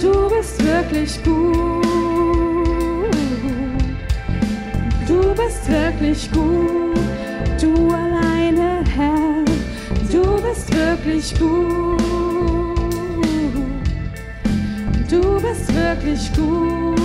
[0.00, 1.84] Du bist wirklich gut.
[5.08, 6.98] Du bist wirklich gut.
[7.60, 9.44] Du alleine, Herr.
[10.12, 12.00] Du bist wirklich gut.
[15.10, 16.98] Du bist wirklich gut.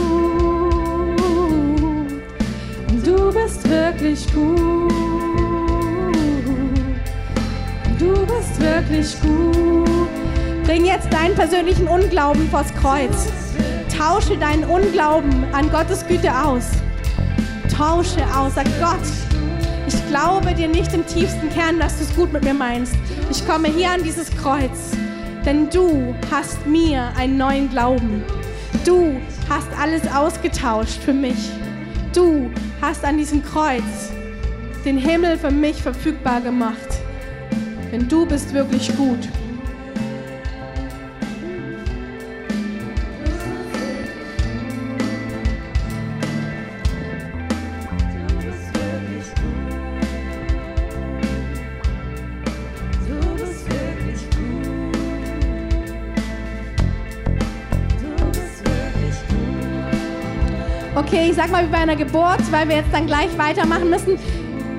[3.03, 5.08] Du bist wirklich gut.
[7.99, 10.09] Du bist wirklich gut.
[10.63, 13.27] Bring jetzt deinen persönlichen Unglauben vors Kreuz.
[13.95, 16.69] Tausche deinen Unglauben an Gottes Güte aus.
[17.75, 18.55] Tausche aus.
[18.55, 19.03] Sag Gott,
[19.85, 22.95] ich glaube dir nicht im tiefsten Kern, dass du es gut mit mir meinst.
[23.29, 24.91] Ich komme hier an dieses Kreuz,
[25.45, 28.23] denn du hast mir einen neuen Glauben.
[28.85, 29.19] Du
[29.49, 31.49] hast alles ausgetauscht für mich.
[32.13, 32.49] Du
[32.81, 34.13] hast an diesem Kreuz
[34.85, 36.88] den Himmel für mich verfügbar gemacht.
[37.91, 39.27] Denn du bist wirklich gut.
[60.95, 64.19] Okay, ich sag mal wie bei einer Geburt, weil wir jetzt dann gleich weitermachen müssen.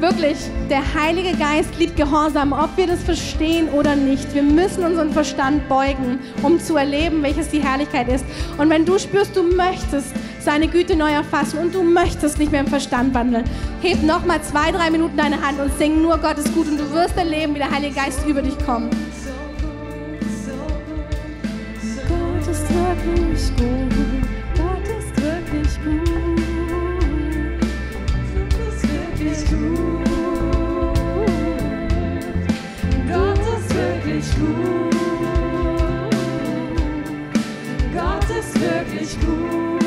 [0.00, 0.38] Wirklich,
[0.70, 4.34] der Heilige Geist liebt Gehorsam, ob wir das verstehen oder nicht.
[4.34, 8.24] Wir müssen unseren Verstand beugen, um zu erleben, welches die Herrlichkeit ist.
[8.56, 12.62] Und wenn du spürst, du möchtest seine Güte neu erfassen und du möchtest nicht mehr
[12.62, 13.44] im Verstand wandeln,
[13.82, 16.80] heb noch mal zwei, drei Minuten deine Hand und sing nur Gott ist gut und
[16.80, 18.94] du wirst erleben, wie der Heilige Geist über dich kommt.
[22.08, 23.90] Gott ist wirklich gut.
[24.56, 26.20] Gott ist wirklich gut.
[29.20, 29.89] wirklich gut.
[37.94, 39.80] Gott ist wirklich gut.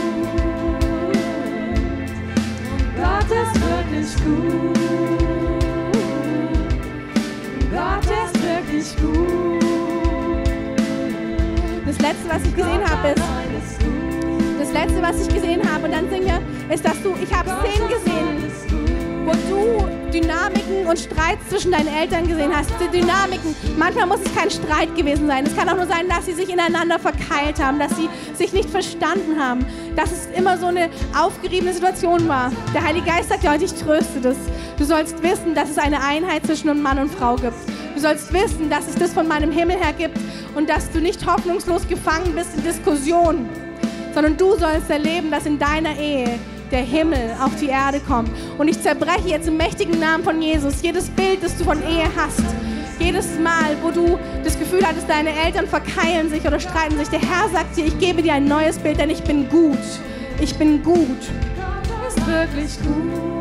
[2.96, 4.74] Gott ist wirklich gut.
[7.72, 9.64] Gott ist wirklich gut.
[11.86, 13.80] Das letzte, was ich gesehen habe, ist
[14.60, 17.50] das letzte, was ich gesehen habe, und dann singen wir, ist, dass du, ich habe
[17.50, 18.44] Szenen gesehen
[19.26, 22.70] wo du Dynamiken und Streit zwischen deinen Eltern gesehen hast.
[22.80, 25.46] Die Dynamiken, manchmal muss es kein Streit gewesen sein.
[25.46, 28.70] Es kann auch nur sein, dass sie sich ineinander verkeilt haben, dass sie sich nicht
[28.70, 30.90] verstanden haben, dass es immer so eine
[31.20, 32.52] aufgeriebene Situation war.
[32.74, 34.38] Der Heilige Geist sagt ja heute, ich tröste das.
[34.78, 37.54] Du sollst wissen, dass es eine Einheit zwischen Mann und Frau gibt.
[37.96, 40.18] Du sollst wissen, dass es das von meinem Himmel her gibt
[40.56, 43.50] und dass du nicht hoffnungslos gefangen bist in Diskussionen,
[44.14, 46.40] sondern du sollst erleben, dass in deiner Ehe
[46.74, 48.30] der Himmel auf die Erde kommt.
[48.58, 52.10] Und ich zerbreche jetzt im mächtigen Namen von Jesus jedes Bild, das du von Ehe
[52.18, 52.44] hast.
[53.00, 57.10] Jedes Mal, wo du das Gefühl hattest, deine Eltern verkeilen sich oder streiten sich.
[57.10, 59.78] Der Herr sagt dir, ich gebe dir ein neues Bild, denn ich bin gut.
[60.42, 60.98] Ich bin gut.
[60.98, 63.33] Gott ist wirklich gut.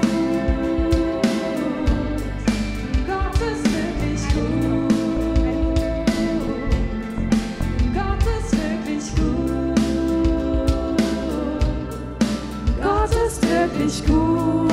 [13.93, 14.72] Wirklich gut.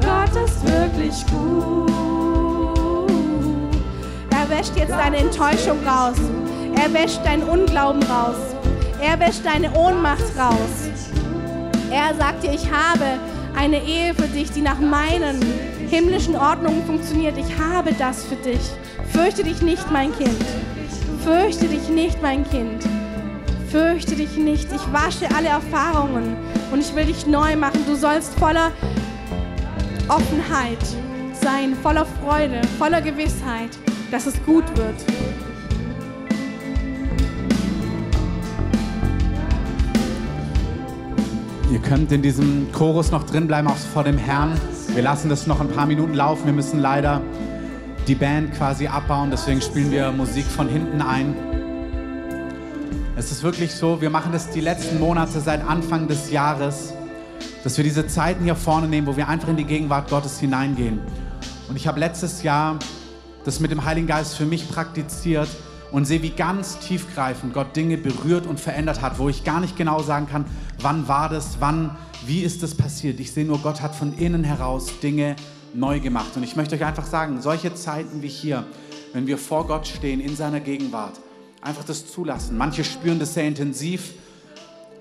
[0.00, 1.90] Gott ist wirklich gut.
[4.30, 6.16] Er wäscht jetzt deine Enttäuschung raus.
[6.76, 8.36] Er wäscht deinen Unglauben raus.
[9.00, 10.90] Er wäscht deine Ohnmacht raus.
[11.90, 13.18] Er sagt dir, ich habe
[13.56, 15.40] eine Ehe für dich, die nach meinen
[15.90, 17.36] himmlischen Ordnungen funktioniert.
[17.36, 18.60] Ich habe das für dich.
[19.12, 20.44] Fürchte dich nicht, mein Kind.
[21.22, 22.82] Fürchte dich nicht, mein Kind.
[23.72, 26.36] Fürchte dich nicht, ich wasche alle Erfahrungen
[26.70, 27.80] und ich will dich neu machen.
[27.86, 28.70] Du sollst voller
[30.08, 30.76] Offenheit
[31.32, 33.70] sein, voller Freude, voller Gewissheit,
[34.10, 34.94] dass es gut wird.
[41.72, 44.52] Ihr könnt in diesem Chorus noch drin bleiben, auch vor dem Herrn.
[44.88, 46.44] Wir lassen das noch ein paar Minuten laufen.
[46.44, 47.22] Wir müssen leider
[48.06, 51.51] die Band quasi abbauen, deswegen spielen wir Musik von hinten ein.
[53.14, 56.94] Es ist wirklich so, wir machen das die letzten Monate seit Anfang des Jahres,
[57.62, 60.98] dass wir diese Zeiten hier vorne nehmen, wo wir einfach in die Gegenwart Gottes hineingehen.
[61.68, 62.78] Und ich habe letztes Jahr
[63.44, 65.48] das mit dem Heiligen Geist für mich praktiziert
[65.90, 69.76] und sehe, wie ganz tiefgreifend Gott Dinge berührt und verändert hat, wo ich gar nicht
[69.76, 70.46] genau sagen kann,
[70.80, 73.20] wann war das, wann, wie ist das passiert.
[73.20, 75.36] Ich sehe nur, Gott hat von innen heraus Dinge
[75.74, 76.34] neu gemacht.
[76.34, 78.64] Und ich möchte euch einfach sagen, solche Zeiten wie hier,
[79.12, 81.20] wenn wir vor Gott stehen in seiner Gegenwart,
[81.62, 82.58] Einfach das zulassen.
[82.58, 84.14] Manche spüren das sehr intensiv,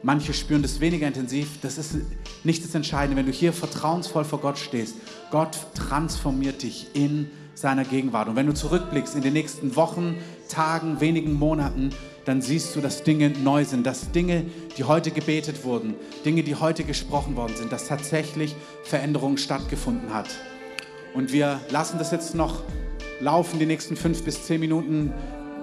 [0.04, 1.60] manche spüren das weniger intensiv.
[1.62, 1.96] Das ist
[2.44, 3.18] nicht das Entscheidende.
[3.18, 4.96] Wenn du hier vertrauensvoll vor Gott stehst,
[5.32, 8.30] Gott transformiert dich in seiner Gegenwart.
[8.30, 10.18] Und wenn du zurückblickst in den nächsten Wochen,
[10.50, 11.90] Tagen, wenigen Monaten,
[12.26, 14.46] dann siehst du, dass Dinge neu sind, dass Dinge,
[14.78, 20.28] die heute gebetet wurden, Dinge, die heute gesprochen worden sind, dass tatsächlich Veränderung stattgefunden hat.
[21.16, 22.62] Und wir lassen das jetzt noch
[23.20, 25.12] laufen, die nächsten fünf bis zehn Minuten.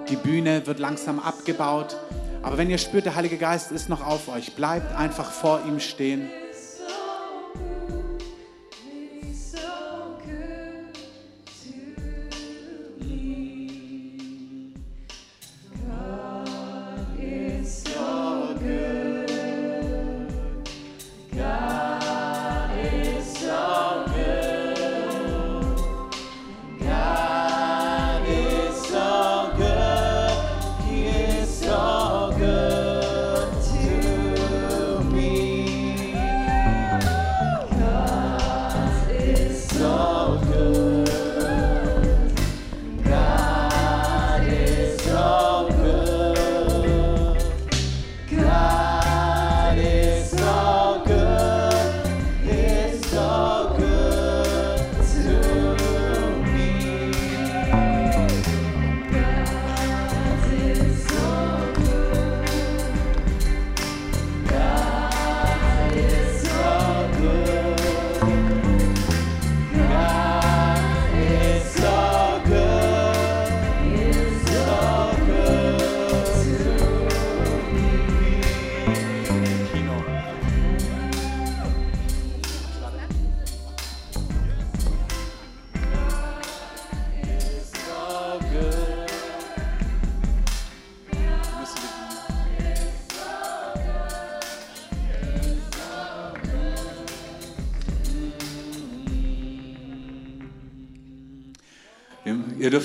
[0.09, 1.95] Die Bühne wird langsam abgebaut.
[2.41, 5.79] Aber wenn ihr spürt, der Heilige Geist ist noch auf euch, bleibt einfach vor ihm
[5.79, 6.29] stehen.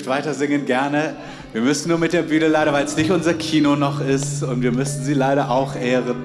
[0.05, 1.15] Dürft weiter singen, gerne.
[1.51, 4.61] Wir müssen nur mit der Bühne leider, weil es nicht unser Kino noch ist und
[4.61, 6.24] wir müssen sie leider auch ehren.